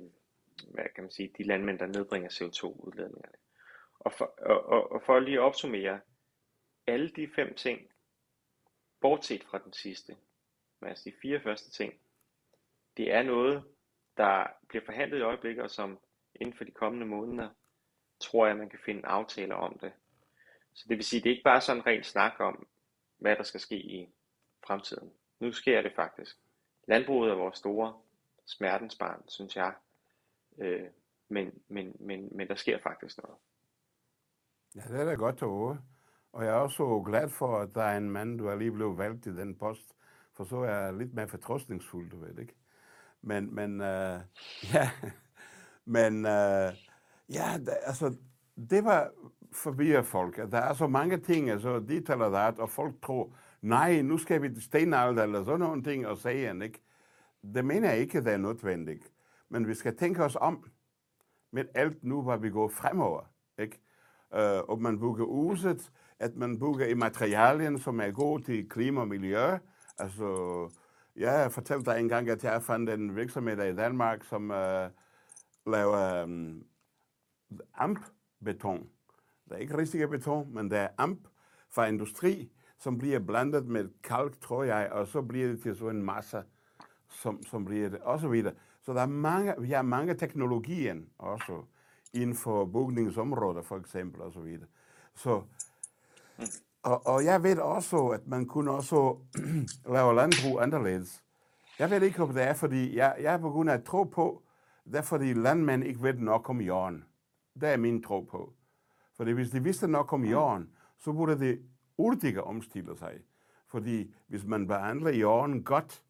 hvad 0.74 0.84
kan 0.94 1.04
man 1.04 1.10
sige, 1.10 1.34
de 1.38 1.42
landmænd, 1.42 1.78
der 1.78 1.86
nedbringer 1.86 2.28
CO2-udledningerne. 2.28 3.36
Og 3.98 4.12
for, 4.12 4.24
og, 4.24 4.64
og, 4.64 4.92
og 4.92 5.02
for 5.02 5.18
lige 5.18 5.36
at 5.36 5.42
opsummere, 5.42 6.00
alle 6.86 7.10
de 7.10 7.28
fem 7.34 7.54
ting, 7.54 7.90
bortset 9.00 9.44
fra 9.44 9.58
den 9.58 9.72
sidste, 9.72 10.16
altså 10.82 11.10
de 11.10 11.16
fire 11.22 11.40
første 11.40 11.70
ting, 11.70 11.94
det 13.00 13.12
er 13.12 13.22
noget, 13.22 13.64
der 14.16 14.46
bliver 14.68 14.84
forhandlet 14.84 15.18
i 15.18 15.22
øjeblikket, 15.22 15.64
og 15.64 15.70
som 15.70 15.98
inden 16.34 16.56
for 16.56 16.64
de 16.64 16.70
kommende 16.70 17.06
måneder, 17.06 17.48
tror 18.20 18.46
jeg, 18.46 18.56
man 18.56 18.68
kan 18.68 18.78
finde 18.84 19.06
aftaler 19.06 19.54
om 19.54 19.78
det. 19.78 19.92
Så 20.74 20.86
det 20.88 20.96
vil 20.96 21.04
sige, 21.04 21.22
det 21.22 21.26
er 21.26 21.30
ikke 21.30 21.44
bare 21.44 21.60
sådan 21.60 21.86
rent 21.86 22.06
snak 22.06 22.32
om, 22.40 22.66
hvad 23.18 23.36
der 23.36 23.42
skal 23.42 23.60
ske 23.60 23.76
i 23.76 24.08
fremtiden. 24.66 25.12
Nu 25.40 25.52
sker 25.52 25.82
det 25.82 25.92
faktisk. 25.96 26.36
Landbruget 26.88 27.30
er 27.30 27.34
vores 27.34 27.58
store 27.58 27.94
smertensbarn, 28.46 29.28
synes 29.28 29.56
jeg. 29.56 29.74
Øh, 30.58 30.88
men, 31.28 31.62
men, 31.68 31.96
men, 32.00 32.28
men 32.36 32.48
der 32.48 32.54
sker 32.54 32.78
faktisk 32.82 33.18
noget. 33.22 33.38
Ja, 34.74 34.80
det 34.80 35.00
er 35.00 35.04
da 35.04 35.14
godt 35.14 35.42
at 35.42 35.48
høre. 35.48 35.82
Og 36.32 36.44
jeg 36.44 36.50
er 36.50 36.60
også 36.60 37.02
glad 37.06 37.28
for, 37.28 37.58
at 37.58 37.74
der 37.74 37.82
er 37.82 37.96
en 37.96 38.10
mand, 38.10 38.38
du 38.38 38.46
er 38.46 38.56
lige 38.56 38.72
blevet 38.72 38.98
valgt 38.98 39.26
i 39.26 39.36
den 39.36 39.58
post, 39.58 39.96
for 40.36 40.44
så 40.44 40.56
er 40.56 40.84
jeg 40.84 40.94
lidt 40.94 41.14
mere 41.14 41.28
fortrøstningsfuld, 41.28 42.10
du 42.10 42.20
ved 42.20 42.38
ikke. 42.38 42.54
Men, 43.22 43.54
men 43.54 43.80
øh, 43.80 44.20
ja, 44.74 44.90
men 45.84 46.26
øh, 46.26 46.72
ja, 47.28 47.58
da, 47.66 47.70
altså, 47.82 48.16
det 48.70 48.84
var 48.84 49.10
forvirret 49.52 50.06
folk. 50.06 50.36
Der 50.36 50.58
er 50.58 50.74
så 50.74 50.86
mange 50.86 51.18
ting, 51.18 51.50
altså 51.50 51.80
de 51.80 52.00
taler 52.00 52.50
det, 52.50 52.58
og 52.58 52.70
folk 52.70 52.94
tror, 53.02 53.34
nej, 53.62 54.02
nu 54.02 54.18
skal 54.18 54.42
vi 54.42 54.48
til 54.48 54.62
stenalder 54.62 55.22
eller 55.22 55.44
sådan 55.44 55.60
nogle 55.60 55.82
ting 55.82 56.06
og 56.06 56.18
sige, 56.18 56.64
ikke? 56.64 56.82
Det 57.54 57.64
mener 57.64 57.90
jeg 57.90 57.98
ikke, 57.98 58.20
det 58.20 58.32
er 58.32 58.36
nødvendigt. 58.36 59.12
Men 59.48 59.68
vi 59.68 59.74
skal 59.74 59.96
tænke 59.96 60.24
os 60.24 60.36
om 60.40 60.70
med 61.52 61.64
alt 61.74 62.04
nu, 62.04 62.22
hvor 62.22 62.36
vi 62.36 62.50
går 62.50 62.68
fremover. 62.68 63.22
Ikke? 63.58 63.80
Uh, 64.30 64.68
og 64.68 64.82
man 64.82 64.98
bygger 64.98 65.24
huset, 65.24 65.90
at 66.18 66.36
man 66.36 66.58
bygger 66.58 66.86
i 66.86 66.94
materialien, 66.94 67.78
som 67.78 68.00
er 68.00 68.10
gode 68.10 68.42
til 68.42 68.68
klima 68.68 69.00
og 69.00 69.08
miljø. 69.08 69.58
Altså, 69.98 70.24
jeg 71.16 71.52
fortalte 71.52 71.90
dig 71.90 72.00
engang, 72.00 72.28
at 72.28 72.44
jeg 72.44 72.62
fandt 72.62 72.90
en 72.90 73.16
virksomhed 73.16 73.72
i 73.72 73.76
Danmark, 73.76 74.24
som 74.24 74.50
uh, 74.50 74.86
laver 75.72 76.24
um, 76.24 76.64
amp-beton. 77.74 78.88
Det 79.44 79.52
er 79.52 79.56
ikke 79.56 79.76
rigtig 79.76 80.08
beton, 80.08 80.54
men 80.54 80.70
det 80.70 80.78
er 80.78 80.88
amp 80.98 81.28
fra 81.68 81.86
industri, 81.86 82.52
som 82.78 82.98
bliver 82.98 83.18
blandet 83.18 83.66
med 83.66 83.88
kalk, 84.02 84.40
tror 84.40 84.62
jeg, 84.62 84.88
og 84.92 85.06
så 85.06 85.22
bliver 85.22 85.48
det 85.48 85.62
til 85.62 85.76
sådan 85.76 85.96
en 85.96 86.02
masse, 86.02 86.42
som, 87.08 87.42
som 87.42 87.64
bliver 87.64 87.88
det, 87.88 87.98
og 88.00 88.20
så 88.20 88.28
videre. 88.28 88.54
Så 88.82 88.92
der 88.92 89.00
er 89.00 89.06
mange, 89.06 89.54
vi 89.58 89.70
har 89.70 89.82
mange 89.82 90.14
teknologier 90.14 90.96
også 91.18 91.62
inden 92.12 92.36
for 92.36 92.64
bygningsområder, 92.64 93.62
for 93.62 93.76
eksempel, 93.76 94.22
og 94.22 94.32
så 94.32 94.40
videre. 94.40 94.66
Så 95.14 95.42
og, 96.82 97.06
og 97.06 97.24
jeg 97.24 97.42
ved 97.42 97.58
også, 97.58 98.08
at 98.08 98.26
man 98.26 98.46
kunne 98.46 98.70
også 98.70 99.16
lave 99.94 100.14
landbrug 100.14 100.62
anderledes. 100.62 101.24
Jeg 101.78 101.90
ved 101.90 102.02
ikke, 102.02 102.22
om 102.22 102.32
det 102.34 102.42
er, 102.42 102.54
fordi 102.54 102.96
jeg, 102.96 103.16
jeg 103.20 103.34
er 103.34 103.38
begyndt 103.38 103.70
at 103.70 103.84
tro 103.84 104.04
på, 104.04 104.42
det 104.84 104.94
er 104.94 105.02
fordi 105.02 105.32
landmænd 105.32 105.84
ikke 105.84 106.02
ved 106.02 106.14
nok 106.14 106.48
om 106.48 106.60
jorden. 106.60 107.04
Det 107.60 107.68
er 107.68 107.76
min 107.76 108.02
tro 108.02 108.20
på. 108.20 108.52
Fordi 109.16 109.32
hvis 109.32 109.50
de 109.50 109.62
vidste 109.62 109.88
nok 109.88 110.12
om 110.12 110.24
jorden, 110.24 110.70
så 110.98 111.12
burde 111.12 111.38
det 111.38 111.62
hurtigere 111.96 112.44
omstille 112.44 112.96
sig. 112.98 113.20
Fordi 113.66 114.14
hvis 114.26 114.44
man 114.44 114.66
behandler 114.66 115.10
jorden 115.10 115.64
godt, 115.64 116.04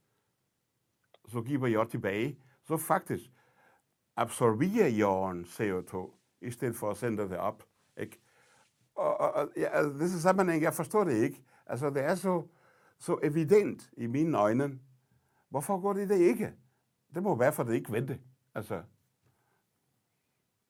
så 1.29 1.43
giver 1.43 1.69
jorden 1.69 1.91
tilbage, 1.91 2.39
så 2.65 2.77
faktisk 2.77 3.31
absorberer 4.17 4.89
jorden 4.89 5.45
CO2, 5.45 6.11
i 6.41 6.51
stedet 6.51 6.77
for 6.77 6.91
at 6.91 6.97
sende 6.97 7.23
det 7.23 7.39
op. 7.39 7.63
Ikke? 7.97 8.21
Og, 9.01 9.21
og, 9.21 9.33
og 9.33 9.49
ja, 9.57 9.69
altså, 9.69 9.93
det 9.93 10.03
er 10.03 10.21
sammenhæng, 10.21 10.63
jeg 10.63 10.75
forstår 10.75 11.05
det 11.05 11.23
ikke. 11.23 11.43
Altså, 11.67 11.91
det 11.91 12.05
er 12.05 12.15
så, 12.15 12.47
så 12.99 13.19
evident 13.23 13.91
i 13.97 14.07
mine 14.07 14.39
øjne. 14.39 14.79
Hvorfor 15.49 15.81
går 15.81 15.93
det 15.93 16.09
det 16.09 16.19
ikke? 16.19 16.53
Det 17.15 17.23
må 17.23 17.37
være, 17.37 17.53
for 17.53 17.63
det 17.63 17.75
ikke 17.75 17.93
vente. 17.93 18.21
Altså. 18.55 18.83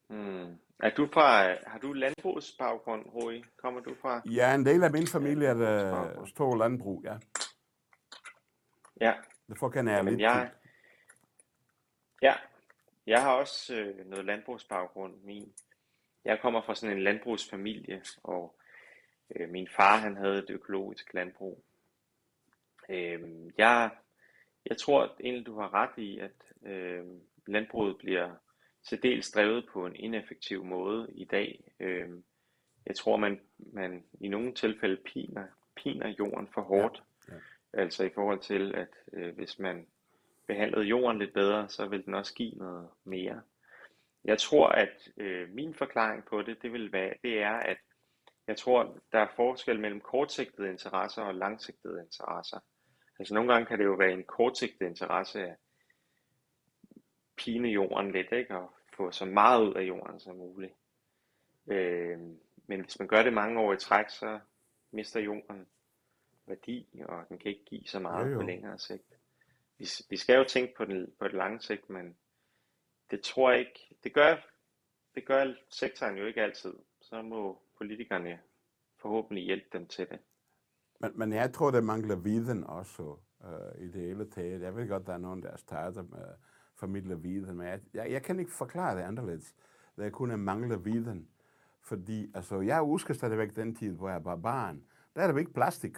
Hmm. 0.08 0.58
Er 0.82 0.90
du 0.96 1.08
fra, 1.12 1.42
har 1.66 1.78
du 1.82 1.92
landbrugsbaggrund, 1.92 3.06
Rui? 3.06 3.44
Kommer 3.56 3.80
du 3.80 3.94
fra? 4.02 4.22
Ja, 4.24 4.54
en 4.54 4.66
del 4.66 4.84
af 4.84 4.90
min 4.90 5.06
familie 5.06 5.48
er 5.48 5.54
der 5.54 6.24
stor 6.24 6.56
landbrug, 6.56 7.04
ja. 7.04 7.18
Ja. 9.00 9.14
Derfor 9.48 9.68
kan 9.68 9.88
jeg 9.88 9.96
Jamen, 9.96 10.12
lidt 10.12 10.22
jeg, 10.22 10.50
ja, 12.22 12.34
jeg 13.06 13.22
har 13.22 13.32
også 13.32 13.74
øh, 13.74 14.06
noget 14.06 14.24
landbrugsbaggrund. 14.24 15.14
Min, 15.24 15.52
jeg 16.24 16.40
kommer 16.42 16.62
fra 16.62 16.74
sådan 16.74 16.96
en 16.96 17.02
landbrugsfamilie, 17.02 18.02
og 18.22 18.60
øh, 19.36 19.48
min 19.48 19.68
far 19.76 19.96
han 19.96 20.16
havde 20.16 20.38
et 20.38 20.50
økologisk 20.50 21.14
landbrug. 21.14 21.64
Øh, 22.88 23.20
jeg, 23.58 23.90
jeg 24.66 24.76
tror 24.76 25.16
egentlig, 25.20 25.46
du 25.46 25.60
har 25.60 25.74
ret 25.74 26.02
i, 26.02 26.18
at 26.18 26.32
øh, 26.66 27.04
landbruget 27.46 27.98
bliver 27.98 28.34
til 28.88 29.02
dels 29.02 29.30
drevet 29.30 29.66
på 29.72 29.86
en 29.86 29.96
ineffektiv 29.96 30.64
måde 30.64 31.08
i 31.12 31.24
dag. 31.24 31.72
Øh, 31.80 32.08
jeg 32.86 32.96
tror, 32.96 33.16
man, 33.16 33.40
man 33.58 34.04
i 34.20 34.28
nogle 34.28 34.54
tilfælde 34.54 34.96
piner, 34.96 35.46
piner 35.76 36.14
jorden 36.18 36.48
for 36.54 36.60
hårdt. 36.62 37.02
Ja. 37.28 37.34
Ja. 37.34 37.80
Altså 37.80 38.04
i 38.04 38.10
forhold 38.14 38.40
til, 38.40 38.74
at 38.74 38.88
øh, 39.12 39.34
hvis 39.34 39.58
man 39.58 39.86
behandlede 40.46 40.84
jorden 40.84 41.18
lidt 41.18 41.32
bedre, 41.32 41.68
så 41.68 41.86
vil 41.86 42.04
den 42.04 42.14
også 42.14 42.34
give 42.34 42.54
noget 42.54 42.88
mere. 43.04 43.42
Jeg 44.24 44.38
tror, 44.38 44.68
at 44.68 45.08
øh, 45.16 45.48
min 45.48 45.74
forklaring 45.74 46.24
på 46.24 46.42
det, 46.42 46.62
det, 46.62 46.72
vil 46.72 46.92
være, 46.92 47.14
det 47.22 47.42
er, 47.42 47.56
at 47.56 47.78
jeg 48.46 48.56
tror, 48.56 48.98
der 49.12 49.18
er 49.18 49.34
forskel 49.36 49.80
mellem 49.80 50.00
kortsigtede 50.00 50.70
interesser 50.70 51.22
og 51.22 51.34
langsigtede 51.34 52.00
interesser. 52.02 52.60
Altså 53.18 53.34
nogle 53.34 53.52
gange 53.52 53.66
kan 53.66 53.78
det 53.78 53.84
jo 53.84 53.94
være 53.94 54.12
en 54.12 54.24
kortsigtet 54.24 54.86
interesse 54.86 55.46
at 55.46 55.56
pine 57.36 57.68
jorden 57.68 58.12
lidt, 58.12 58.32
ikke? 58.32 58.56
og 58.56 58.74
få 58.96 59.10
så 59.10 59.24
meget 59.24 59.68
ud 59.68 59.74
af 59.74 59.82
jorden 59.82 60.20
som 60.20 60.36
muligt. 60.36 60.72
Øh, 61.70 62.18
men 62.66 62.80
hvis 62.80 62.98
man 62.98 63.08
gør 63.08 63.22
det 63.22 63.32
mange 63.32 63.60
år 63.60 63.72
i 63.72 63.76
træk, 63.76 64.08
så 64.08 64.40
mister 64.92 65.20
jorden 65.20 65.66
værdi, 66.46 67.02
og 67.08 67.28
den 67.28 67.38
kan 67.38 67.50
ikke 67.50 67.64
give 67.64 67.86
så 67.86 67.98
meget 67.98 68.26
jo, 68.26 68.32
jo. 68.32 68.38
på 68.38 68.42
længere 68.42 68.78
sigt. 68.78 69.14
Vi, 69.78 69.86
vi 70.10 70.16
skal 70.16 70.36
jo 70.36 70.44
tænke 70.44 70.74
på, 70.76 70.84
den, 70.84 71.14
på 71.18 71.24
det 71.24 71.34
lange 71.34 71.60
sigt, 71.60 71.90
men 71.90 72.16
det 73.10 73.20
tror 73.20 73.50
jeg 73.50 73.60
ikke, 73.60 73.96
det 74.04 74.14
gør, 74.14 74.36
det 75.14 75.26
gør 75.26 75.54
sektoren 75.68 76.16
jo 76.16 76.26
ikke 76.26 76.42
altid. 76.42 76.74
Så 77.00 77.22
må 77.22 77.62
politikerne 77.78 78.38
forhåbentlig 78.96 79.44
hjælpe 79.44 79.66
dem 79.72 79.86
til 79.86 80.08
det. 80.10 80.18
Men, 81.00 81.12
men 81.14 81.32
jeg 81.32 81.52
tror, 81.52 81.70
det 81.70 81.84
mangler 81.84 82.16
viden 82.16 82.64
også 82.64 83.16
øh, 83.44 83.84
i 83.84 83.88
det 83.88 84.02
hele 84.02 84.30
taget. 84.30 84.62
Jeg 84.62 84.76
ved 84.76 84.88
godt, 84.88 85.06
der 85.06 85.12
er 85.12 85.18
nogen, 85.18 85.42
der 85.42 85.56
starter 85.56 86.02
med 86.02 86.18
at 86.18 86.34
formidle 86.74 87.20
viden, 87.20 87.56
men 87.56 87.66
jeg, 87.66 87.80
jeg, 87.94 88.10
jeg 88.10 88.22
kan 88.22 88.38
ikke 88.38 88.52
forklare 88.52 88.96
det 88.96 89.02
anderledes. 89.02 89.54
Der 89.96 90.10
kunne 90.10 90.34
kun 90.34 90.40
mangler 90.40 90.76
viden. 90.76 91.28
Fordi 91.82 92.30
altså, 92.34 92.60
jeg 92.60 92.80
husker 92.80 93.14
stadigvæk 93.14 93.56
den 93.56 93.74
tid, 93.74 93.92
hvor 93.92 94.08
jeg 94.08 94.24
var 94.24 94.36
barn. 94.36 94.84
Der 95.14 95.22
er 95.22 95.32
der 95.32 95.38
ikke 95.38 95.52
plastik. 95.52 95.96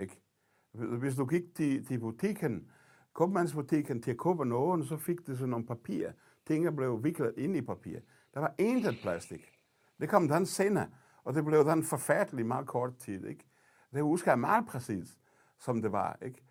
Ikke? 0.00 0.20
Hvis 0.72 1.16
du 1.16 1.26
gik 1.26 1.54
til, 1.54 1.86
til 1.86 1.98
butikken, 1.98 2.70
købmandsbutikken 3.18 4.02
til 4.02 4.10
at 4.10 4.18
købe 4.18 4.44
noget, 4.44 4.80
og 4.80 4.86
så 4.86 4.96
fik 4.96 5.26
du 5.26 5.36
sådan 5.36 5.50
nogle 5.50 5.66
papir. 5.66 6.10
Tingene 6.46 6.76
blev 6.76 7.04
viklet 7.04 7.34
ind 7.36 7.56
i 7.56 7.60
papir. 7.60 7.98
Der 8.34 8.40
var 8.40 8.54
intet 8.58 8.98
plastik. 9.02 9.52
Det 10.00 10.08
kom 10.08 10.28
den 10.28 10.46
senere, 10.46 10.88
og 11.24 11.34
det 11.34 11.44
blev 11.44 11.64
den 11.64 11.84
forfærdelig 11.84 12.46
meget 12.46 12.66
kort 12.66 12.96
tid. 12.96 13.26
Ikke? 13.26 13.44
Det 13.94 14.02
husker 14.02 14.30
jeg 14.30 14.38
meget 14.38 14.66
præcis, 14.66 15.18
som 15.58 15.82
det 15.82 15.92
var. 15.92 16.18
Ikke? 16.22 16.42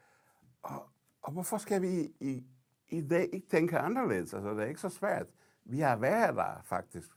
Og, 0.62 0.90
og 1.22 1.32
hvorfor 1.34 1.58
skal 1.58 1.82
vi 1.82 1.88
i, 1.88 2.14
i, 2.20 2.46
i 2.90 3.02
dag 3.02 3.30
ikke 3.34 3.48
tænke 3.48 3.80
anderledes? 3.80 4.34
Altså, 4.34 4.54
det 4.54 4.60
er 4.60 4.68
ikke 4.68 4.82
så 4.82 4.90
svært. 4.90 5.28
Vi 5.66 5.80
har 5.80 5.96
været 5.96 6.36
der, 6.36 6.62
faktisk, 6.64 7.10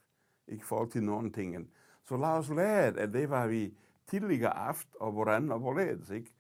i 0.49 0.61
forhold 0.61 0.91
til 0.91 1.03
nogle 1.03 1.33
ting. 1.33 1.71
Så 2.05 2.17
lad 2.17 2.29
os 2.29 2.51
lære, 2.51 2.99
at 2.99 3.13
det 3.13 3.31
var 3.31 3.47
vi 3.47 3.77
tidligere 4.07 4.57
aft, 4.57 4.89
og 5.01 5.13
hvordan 5.13 5.53
og 5.53 5.59
hvorledes. 5.59 6.11
Ikke? 6.11 6.33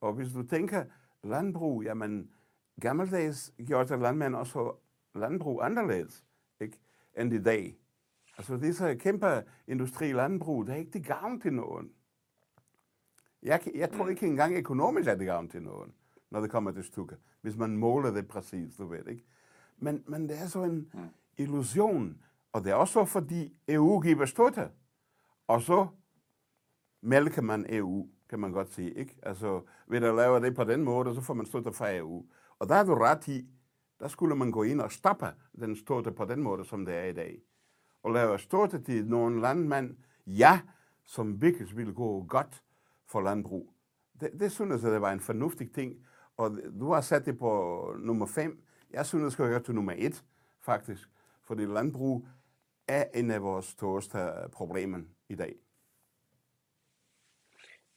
Og 0.00 0.12
hvis 0.12 0.32
du 0.32 0.42
tænker 0.42 0.84
landbrug, 1.22 1.82
jamen, 1.82 2.30
gammeldags 2.80 3.52
gjorde 3.66 3.96
landmænd 3.96 4.34
også 4.34 4.72
landbrug 5.14 5.64
anderledes, 5.64 6.24
ikke? 6.60 6.80
end 7.18 7.32
i 7.32 7.42
dag. 7.42 7.78
Altså, 8.38 8.72
så 8.72 8.96
kæmpe 8.98 9.44
industri 9.66 10.12
landbrug, 10.12 10.66
det 10.66 10.72
er 10.72 10.76
ikke 10.76 10.90
det 10.90 11.06
gavn 11.06 11.40
til 11.40 11.52
nogen. 11.52 11.92
Jeg, 13.42 13.60
jeg 13.74 13.92
tror 13.92 14.08
ikke 14.08 14.26
engang 14.26 14.56
økonomisk 14.56 15.08
er 15.08 15.14
det 15.14 15.26
gavn 15.26 15.48
til 15.48 15.62
nogen, 15.62 15.92
når 16.30 16.40
det 16.40 16.50
kommer 16.50 16.72
til 16.72 16.84
stykker, 16.84 17.16
hvis 17.40 17.56
man 17.56 17.76
måler 17.76 18.10
det 18.10 18.28
præcis, 18.28 18.76
du 18.76 18.86
ved, 18.86 19.06
ikke? 19.08 19.24
Men, 19.78 20.04
men 20.06 20.28
det 20.28 20.38
er 20.38 20.46
så 20.46 20.62
en 20.62 20.92
illusion, 21.36 22.22
og 22.52 22.64
det 22.64 22.70
er 22.70 22.74
også 22.74 23.04
fordi 23.04 23.56
EU 23.68 24.00
giver 24.00 24.26
støtte, 24.26 24.70
og 25.46 25.62
så 25.62 25.86
mælker 27.00 27.42
man 27.42 27.66
EU, 27.68 28.08
kan 28.28 28.40
man 28.40 28.52
godt 28.52 28.68
sige, 28.68 28.90
ikke? 28.94 29.16
Altså, 29.22 29.62
ved 29.86 30.02
at 30.02 30.14
lave 30.14 30.40
det 30.40 30.54
på 30.54 30.64
den 30.64 30.84
måde, 30.84 31.14
så 31.14 31.20
får 31.20 31.34
man 31.34 31.46
støtte 31.46 31.72
fra 31.72 31.96
EU. 31.96 32.26
Og 32.60 32.68
der 32.68 32.74
er 32.74 32.84
du 32.84 32.94
ret 32.94 33.28
i, 33.28 33.46
der 34.00 34.08
skulle 34.08 34.36
man 34.36 34.50
gå 34.50 34.62
ind 34.62 34.80
og 34.80 34.92
stoppe 34.92 35.26
den 35.60 35.76
støtte 35.76 36.12
på 36.12 36.24
den 36.24 36.42
måde, 36.42 36.64
som 36.64 36.86
det 36.86 36.94
er 36.94 37.04
i 37.04 37.12
dag. 37.12 37.38
Og 38.02 38.12
lave 38.12 38.38
støtte 38.38 38.82
til 38.82 39.06
nogle 39.06 39.40
landmænd, 39.40 39.96
ja, 40.26 40.60
som 41.04 41.42
virkelig 41.42 41.76
ville 41.76 41.94
gå 41.94 42.24
godt 42.28 42.62
for 43.06 43.20
landbrug. 43.20 43.74
Det, 44.20 44.30
det 44.40 44.52
synes 44.52 44.82
jeg, 44.82 44.92
det 44.92 45.00
var 45.00 45.12
en 45.12 45.20
fornuftig 45.20 45.72
ting. 45.72 46.06
Og 46.36 46.58
du 46.80 46.92
har 46.92 47.00
sat 47.00 47.26
det 47.26 47.38
på 47.38 47.94
nummer 47.98 48.26
5. 48.26 48.62
Jeg 48.90 49.06
synes, 49.06 49.24
det 49.24 49.32
skal 49.32 49.46
høre 49.46 49.62
til 49.62 49.74
nummer 49.74 49.94
1, 49.96 50.24
faktisk. 50.60 51.08
Fordi 51.44 51.64
landbrug 51.64 52.26
er 52.88 53.04
en 53.14 53.30
af 53.30 53.42
vores 53.42 53.66
største 53.66 54.18
problemer 54.52 55.00
i 55.28 55.34
dag. 55.34 55.54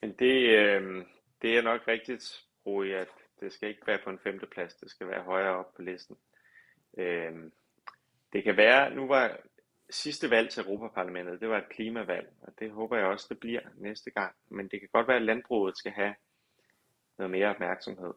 Men 0.01 0.13
det, 0.19 0.49
øh, 0.59 1.05
det 1.41 1.57
er 1.57 1.61
nok 1.61 1.81
rigtigt, 1.87 2.45
Rui, 2.65 2.91
at 2.91 3.07
det 3.43 3.53
skal 3.53 3.69
ikke 3.69 3.87
være 3.87 3.99
på 4.03 4.09
en 4.09 4.19
femteplads, 4.19 4.75
det 4.75 4.89
skal 4.91 5.07
være 5.07 5.23
højere 5.23 5.55
op 5.57 5.73
på 5.75 5.81
listen. 5.81 6.17
Øh, 6.97 7.33
det 8.33 8.43
kan 8.43 8.57
være, 8.57 8.95
nu 8.95 9.07
var 9.07 9.37
sidste 9.89 10.29
valg 10.29 10.49
til 10.49 10.63
Europaparlamentet, 10.63 11.41
det 11.41 11.49
var 11.49 11.57
et 11.57 11.69
klimavalg, 11.69 12.27
og 12.41 12.53
det 12.59 12.71
håber 12.71 12.97
jeg 12.97 13.05
også, 13.05 13.25
det 13.29 13.39
bliver 13.39 13.61
næste 13.75 14.11
gang. 14.11 14.35
Men 14.49 14.67
det 14.67 14.79
kan 14.79 14.89
godt 14.93 15.07
være, 15.07 15.17
at 15.17 15.23
landbruget 15.23 15.77
skal 15.77 15.91
have 15.91 16.15
noget 17.17 17.31
mere 17.31 17.49
opmærksomhed. 17.49 18.13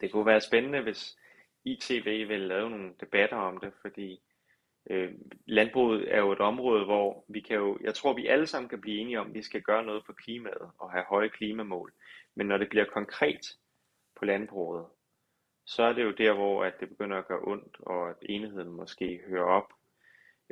Det 0.00 0.12
kunne 0.12 0.26
være 0.26 0.40
spændende, 0.40 0.82
hvis 0.82 1.18
ITV 1.64 2.28
vil 2.28 2.40
lave 2.40 2.70
nogle 2.70 2.94
debatter 3.00 3.36
om 3.36 3.58
det, 3.58 3.72
fordi 3.80 4.20
øh, 4.90 5.14
landbruget 5.46 6.14
er 6.14 6.18
jo 6.18 6.32
et 6.32 6.40
område, 6.40 6.84
hvor 6.84 7.24
vi 7.28 7.40
kan 7.40 7.56
jo, 7.56 7.78
jeg 7.80 7.94
tror, 7.94 8.14
vi 8.14 8.26
alle 8.26 8.46
sammen 8.46 8.68
kan 8.68 8.80
blive 8.80 9.00
enige 9.00 9.20
om, 9.20 9.26
at 9.26 9.34
vi 9.34 9.42
skal 9.42 9.62
gøre 9.62 9.84
noget 9.84 10.02
for 10.06 10.12
klimaet 10.12 10.70
og 10.78 10.92
have 10.92 11.04
høje 11.08 11.28
klimamål. 11.28 11.92
Men 12.34 12.46
når 12.46 12.58
det 12.58 12.68
bliver 12.68 12.84
konkret 12.84 13.56
på 14.16 14.24
landbruget, 14.24 14.86
så 15.64 15.82
er 15.82 15.92
det 15.92 16.04
jo 16.04 16.10
der, 16.10 16.32
hvor 16.34 16.64
at 16.64 16.74
det 16.80 16.88
begynder 16.88 17.18
at 17.18 17.28
gøre 17.28 17.40
ondt, 17.42 17.76
og 17.80 18.10
at 18.10 18.16
enigheden 18.22 18.68
måske 18.68 19.20
hører 19.28 19.44
op. 19.44 19.72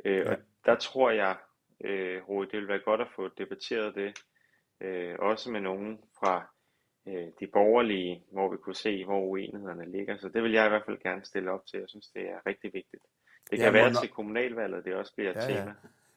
Øh, 0.05 0.17
ja. 0.17 0.31
Og 0.31 0.37
der 0.65 0.75
tror 0.75 1.11
jeg, 1.11 1.37
øh, 1.83 2.29
Rode, 2.29 2.51
det 2.51 2.59
vil 2.59 2.67
være 2.67 2.79
godt 2.79 3.01
at 3.01 3.07
få 3.15 3.29
debatteret 3.37 3.95
det, 3.95 4.23
øh, 4.81 5.15
også 5.19 5.51
med 5.51 5.61
nogen 5.61 5.99
fra 6.19 6.47
øh, 7.07 7.27
de 7.39 7.47
borgerlige, 7.47 8.23
hvor 8.31 8.51
vi 8.51 8.57
kunne 8.57 8.75
se, 8.75 9.05
hvor 9.05 9.19
uenighederne 9.19 9.91
ligger. 9.91 10.17
Så 10.17 10.29
det 10.29 10.43
vil 10.43 10.51
jeg 10.51 10.65
i 10.65 10.69
hvert 10.69 10.85
fald 10.85 10.99
gerne 10.99 11.25
stille 11.25 11.51
op 11.51 11.65
til. 11.65 11.79
Jeg 11.79 11.89
synes, 11.89 12.07
det 12.07 12.29
er 12.29 12.39
rigtig 12.45 12.73
vigtigt. 12.73 13.03
Det 13.51 13.59
kan 13.59 13.73
være 13.73 13.91
nok... 13.91 14.01
til 14.01 14.09
kommunalvalget, 14.09 14.85
det 14.85 14.95
også 14.95 15.15
bliver 15.15 15.31
et 15.31 15.35
ja, 15.35 15.41
tema. 15.41 15.59
Ja. 15.59 15.73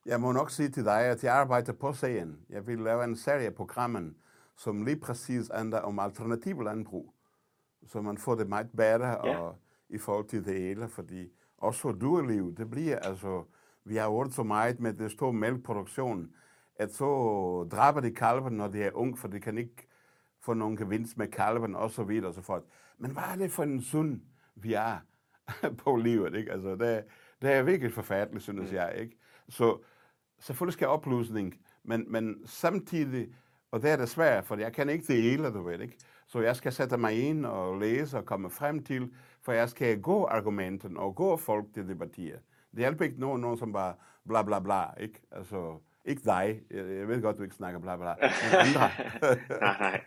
Jeg 0.06 0.20
må 0.20 0.32
nok 0.32 0.50
sige 0.50 0.68
til 0.68 0.84
dig, 0.84 1.00
at 1.00 1.24
jeg 1.24 1.34
arbejder 1.34 1.72
på 1.72 1.92
sagen. 1.92 2.46
Jeg 2.48 2.66
vil 2.66 2.78
lave 2.78 3.04
en 3.04 3.16
serie 3.16 3.46
af 3.46 3.54
programmen, 3.54 4.16
som 4.56 4.84
lige 4.84 5.00
præcis 5.00 5.50
handler 5.54 5.78
om 5.78 5.98
alternativ 5.98 6.62
landbrug. 6.62 7.14
Så 7.86 8.00
man 8.00 8.18
får 8.18 8.34
det 8.34 8.48
meget 8.48 8.70
bedre 8.76 9.26
ja. 9.26 9.38
og, 9.38 9.56
i 9.88 9.98
forhold 9.98 10.28
til 10.28 10.44
det 10.44 10.54
hele, 10.54 10.88
fordi 10.88 11.28
også 11.58 11.80
for 11.80 11.92
dyreliv, 11.92 12.54
det 12.56 12.70
bliver 12.70 12.98
altså, 12.98 13.44
vi 13.84 13.96
har 13.96 14.10
hørt 14.10 14.32
så 14.32 14.42
meget 14.42 14.80
med 14.80 14.92
det 14.94 15.10
store 15.10 15.32
mælkeproduktion, 15.32 16.30
at 16.76 16.94
så 16.94 17.04
dræber 17.72 18.00
de 18.00 18.10
kalven, 18.10 18.52
når 18.52 18.68
de 18.68 18.82
er 18.82 18.90
ung, 18.94 19.18
for 19.18 19.28
de 19.28 19.40
kan 19.40 19.58
ikke 19.58 19.88
få 20.40 20.54
nogen 20.54 20.76
gevinst 20.76 21.18
med 21.18 21.28
kalven, 21.28 21.74
og 21.74 21.90
så 21.90 22.02
videre 22.02 22.28
og 22.28 22.34
så 22.34 22.42
fort. 22.42 22.62
Men 22.98 23.10
hvad 23.10 23.22
er 23.32 23.36
det 23.36 23.52
for 23.52 23.62
en 23.62 23.82
sund, 23.82 24.20
vi 24.54 24.72
er? 24.72 24.98
på 25.84 25.96
livet. 25.96 26.34
Ikke? 26.34 26.52
Altså, 26.52 26.76
det, 26.76 27.04
det 27.42 27.52
er 27.52 27.62
virkelig 27.62 27.92
forfærdeligt, 27.92 28.42
synes 28.42 28.70
mm. 28.70 28.76
jeg. 28.76 28.94
Ikke? 28.98 29.16
Så 29.48 29.78
selvfølgelig 30.38 30.72
skal 30.72 30.88
oplysning, 30.88 31.54
men, 31.84 32.12
men 32.12 32.46
samtidig, 32.46 33.28
og 33.70 33.82
det 33.82 33.90
er 33.90 33.96
det 33.96 34.08
svært, 34.08 34.44
for 34.44 34.56
jeg 34.56 34.72
kan 34.72 34.88
ikke 34.88 35.06
det 35.06 35.22
hele, 35.22 35.52
du 35.52 35.62
ved 35.62 35.80
ikke. 35.80 35.98
Så 36.28 36.40
jeg 36.40 36.56
skal 36.56 36.72
sætte 36.72 36.96
mig 36.96 37.28
ind 37.28 37.46
og 37.46 37.78
læse 37.78 38.18
og 38.18 38.24
komme 38.26 38.50
frem 38.50 38.84
til, 38.84 39.12
for 39.42 39.52
jeg 39.52 39.68
skal 39.68 40.00
gå 40.00 40.24
argumenten 40.24 40.96
og 40.96 41.14
gå 41.14 41.36
folk 41.36 41.64
til 41.74 41.88
debattere. 41.88 42.36
Det 42.70 42.78
hjælper 42.78 43.04
ikke 43.04 43.20
nogen, 43.20 43.40
nogen 43.40 43.58
som 43.58 43.72
bare 43.72 43.94
bla 44.28 44.42
bla 44.42 44.58
bla, 44.60 44.82
ikke? 45.00 45.20
Altså, 45.32 45.78
Ikke 46.04 46.22
dig. 46.24 46.60
Jeg, 46.70 47.08
ved 47.08 47.22
godt, 47.22 47.38
du 47.38 47.42
ikke 47.42 47.54
snakker 47.54 47.80
bla 47.80 47.96
bla. 47.96 48.14
Men 48.20 48.30
andre. 48.66 48.90
nej, 49.60 49.76
nej. 49.80 50.00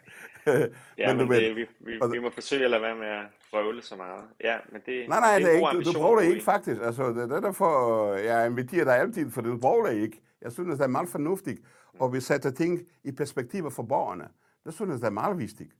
Ja, 0.98 1.08
men, 1.14 1.18
men 1.18 1.28
du 1.28 1.34
det, 1.34 1.56
vi, 1.56 1.66
vi, 1.80 1.92
vi 2.12 2.20
må 2.20 2.30
forsøge 2.30 2.64
at 2.66 2.72
lade 2.72 2.82
være 2.82 2.96
med 2.96 3.08
at 3.08 3.26
frøvle 3.52 3.82
så 3.82 3.96
meget. 3.96 4.24
Ja, 4.44 4.58
men 4.72 4.82
det, 4.86 5.10
nej, 5.10 5.20
nej, 5.20 5.40
det 5.40 5.44
er, 5.46 5.52
det 5.52 5.64
er 5.64 5.72
ikke, 5.72 5.86
du, 5.86 5.92
du 5.94 6.00
bruger 6.00 6.20
det 6.20 6.28
ikke 6.28 6.44
faktisk. 6.44 6.82
Altså, 6.82 7.08
det 7.10 7.32
er 7.32 7.40
derfor, 7.40 8.14
jeg 8.14 8.48
inviterer 8.48 8.84
dig 8.84 8.98
altid, 8.98 9.32
for 9.32 9.42
du 9.42 9.58
bruger 9.58 9.86
det 9.86 9.94
ikke. 9.98 10.22
Jeg 10.42 10.52
synes, 10.52 10.78
det 10.78 10.84
er 10.84 10.88
meget 10.88 11.10
fornuftigt, 11.10 11.62
og 12.00 12.14
vi 12.14 12.20
sætter 12.20 12.52
ting 12.52 12.80
i 13.04 13.12
perspektiver 13.12 13.70
for 13.70 13.84
borgerne. 13.84 14.28
Det 14.66 14.74
synes 14.74 14.90
jeg, 14.90 14.98
det 15.00 15.06
er 15.06 15.10
meget 15.10 15.38
vigtigt. 15.38 15.72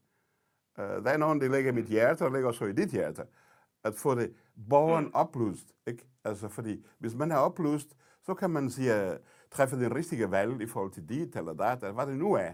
Der 0.82 1.12
er 1.12 1.18
nogen, 1.18 1.42
der 1.42 1.56
ligger 1.56 1.72
i 1.72 1.76
mit 1.76 1.86
hjerte, 1.86 2.22
og 2.22 2.32
ligger 2.32 2.48
også 2.48 2.66
i 2.66 2.74
dit 2.74 2.90
hjerte. 2.90 3.24
At 3.84 3.94
få 3.96 4.16
det 4.16 4.36
borgeren 4.70 5.06
mm. 5.06 5.12
oplyst. 5.14 5.74
Ikke? 5.88 6.06
Altså, 6.24 6.50
fordi 6.50 6.86
hvis 7.00 7.16
man 7.16 7.32
er 7.32 7.38
oplyst, 7.38 7.98
så 8.22 8.34
kan 8.34 8.50
man 8.50 8.70
sige, 8.70 9.18
træffe 9.52 9.76
den 9.76 9.96
rigtige 9.96 10.32
valg 10.32 10.62
i 10.62 10.68
forhold 10.68 10.92
til 10.92 11.10
dit 11.10 11.36
eller 11.36 11.54
dat, 11.54 11.78
eller 11.78 11.94
hvad 11.94 12.06
det 12.06 12.18
nu 12.18 12.34
er. 12.34 12.52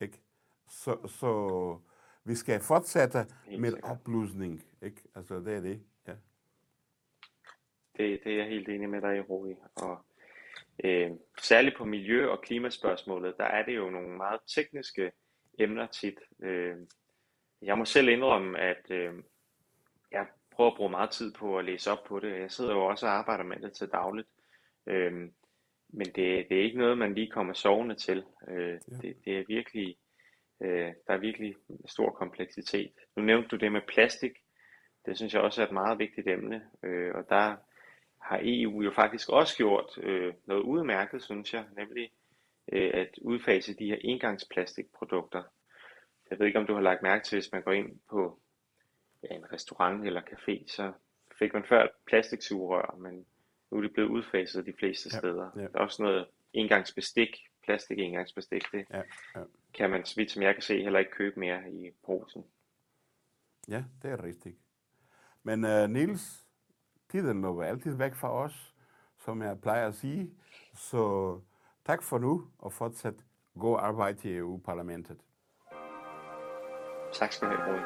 Ikke? 0.00 0.20
Så, 0.68 0.96
så 1.06 1.78
vi 2.24 2.34
skal 2.34 2.60
fortsætte 2.60 3.26
helt 3.46 3.60
med 3.60 3.70
sikkert. 3.70 3.90
oplysning. 3.90 4.64
Ikke? 4.82 5.02
Altså, 5.14 5.40
det 5.40 5.54
er 5.54 5.60
det. 5.60 5.82
Ja. 6.08 6.12
Det, 7.96 8.20
det 8.24 8.32
er 8.32 8.36
jeg 8.36 8.46
helt 8.46 8.68
enig 8.68 8.88
med 8.90 9.00
dig 9.00 9.16
i, 9.16 9.20
Rui. 9.20 9.56
Og 9.76 9.98
øh, 10.84 11.10
særligt 11.42 11.76
på 11.78 11.84
miljø- 11.84 12.28
og 12.28 12.40
klimaspørgsmålet, 12.42 13.34
der 13.38 13.44
er 13.44 13.64
det 13.64 13.76
jo 13.76 13.90
nogle 13.90 14.16
meget 14.16 14.40
tekniske 14.54 15.12
emner 15.58 15.86
tit. 15.86 16.20
Øh, 16.42 16.76
jeg 17.62 17.78
må 17.78 17.84
selv 17.84 18.08
indrømme, 18.08 18.58
at 18.58 18.90
øh, 18.90 19.14
jeg 20.12 20.26
prøver 20.50 20.70
at 20.70 20.76
bruge 20.76 20.90
meget 20.90 21.10
tid 21.10 21.32
på 21.32 21.58
at 21.58 21.64
læse 21.64 21.90
op 21.90 22.04
på 22.04 22.20
det. 22.20 22.40
Jeg 22.40 22.50
sidder 22.50 22.72
jo 22.72 22.86
også 22.86 23.06
og 23.06 23.12
arbejder 23.12 23.44
med 23.44 23.56
det 23.56 23.72
til 23.72 23.88
dagligt. 23.88 24.28
Øh, 24.86 25.12
men 25.88 26.06
det, 26.06 26.46
det 26.48 26.58
er 26.58 26.62
ikke 26.62 26.78
noget, 26.78 26.98
man 26.98 27.14
lige 27.14 27.30
kommer 27.30 27.52
sovende 27.52 27.94
til. 27.94 28.24
Øh, 28.48 28.80
ja. 28.90 28.96
det, 28.96 29.16
det 29.24 29.38
er 29.38 29.44
virkelig, 29.48 29.96
øh, 30.60 30.92
der 31.06 31.14
er 31.14 31.18
virkelig 31.18 31.54
stor 31.86 32.10
kompleksitet. 32.10 32.92
Nu 33.16 33.22
nævnte 33.22 33.48
du 33.48 33.56
det 33.56 33.72
med 33.72 33.80
plastik. 33.88 34.32
Det 35.06 35.16
synes 35.16 35.34
jeg 35.34 35.42
også 35.42 35.62
er 35.62 35.66
et 35.66 35.72
meget 35.72 35.98
vigtigt 35.98 36.28
emne. 36.28 36.62
Øh, 36.82 37.14
og 37.14 37.28
der 37.28 37.56
har 38.22 38.40
EU 38.42 38.82
jo 38.82 38.90
faktisk 38.90 39.28
også 39.28 39.56
gjort 39.56 39.98
øh, 40.02 40.34
noget 40.44 40.62
udmærket, 40.62 41.22
synes 41.22 41.54
jeg, 41.54 41.64
nemlig 41.76 42.10
øh, 42.72 42.90
at 42.94 43.18
udfase 43.22 43.74
de 43.74 43.86
her 43.86 43.96
engangsplastikprodukter. 44.00 45.42
Jeg 46.30 46.38
ved 46.38 46.46
ikke, 46.46 46.58
om 46.58 46.66
du 46.66 46.74
har 46.74 46.80
lagt 46.80 47.02
mærke 47.02 47.24
til, 47.24 47.36
hvis 47.36 47.52
man 47.52 47.62
går 47.62 47.72
ind 47.72 48.00
på 48.10 48.40
ja, 49.22 49.34
en 49.34 49.52
restaurant 49.52 50.06
eller 50.06 50.20
café, 50.20 50.68
så 50.68 50.92
fik 51.38 51.52
man 51.52 51.64
før 51.64 51.86
plastiksugerør, 52.06 52.96
men 52.98 53.26
nu 53.70 53.76
er 53.76 53.82
det 53.82 53.92
blevet 53.92 54.08
udfaset 54.08 54.66
de 54.66 54.72
fleste 54.78 55.08
ja, 55.12 55.18
steder. 55.18 55.50
Ja. 55.56 55.60
Der 55.60 55.68
er 55.74 55.78
også 55.78 56.02
noget 56.02 56.26
engangsbestik, 56.52 57.36
plastik 57.64 57.98
engangsbestik, 57.98 58.62
det 58.72 58.86
ja, 58.90 59.02
ja. 59.34 59.42
kan 59.74 59.90
man, 59.90 60.04
så 60.04 60.16
vidt 60.16 60.30
som 60.30 60.42
jeg 60.42 60.54
kan 60.54 60.62
se, 60.62 60.82
heller 60.82 60.98
ikke 60.98 61.10
købe 61.10 61.40
mere 61.40 61.70
i 61.72 61.90
posen. 62.06 62.44
Ja, 63.68 63.84
det 64.02 64.10
er 64.10 64.22
rigtigt. 64.22 64.56
Men 65.42 65.64
uh, 65.64 65.90
Niels, 65.90 66.46
tiden 67.08 67.42
løber 67.42 67.64
altid 67.64 67.96
væk 67.96 68.14
fra 68.14 68.32
os, 68.32 68.74
som 69.18 69.42
jeg 69.42 69.60
plejer 69.60 69.88
at 69.88 69.94
sige. 69.94 70.34
Så 70.74 71.40
tak 71.84 72.02
for 72.02 72.18
nu, 72.18 72.50
og 72.58 72.72
fortsat 72.72 73.14
god 73.58 73.78
arbejde 73.80 74.30
i 74.30 74.36
EU-parlamentet. 74.36 75.25
Tak 77.18 77.32
skal 77.32 77.48
du 77.48 77.56
have, 77.56 77.72
Rui. 77.72 77.80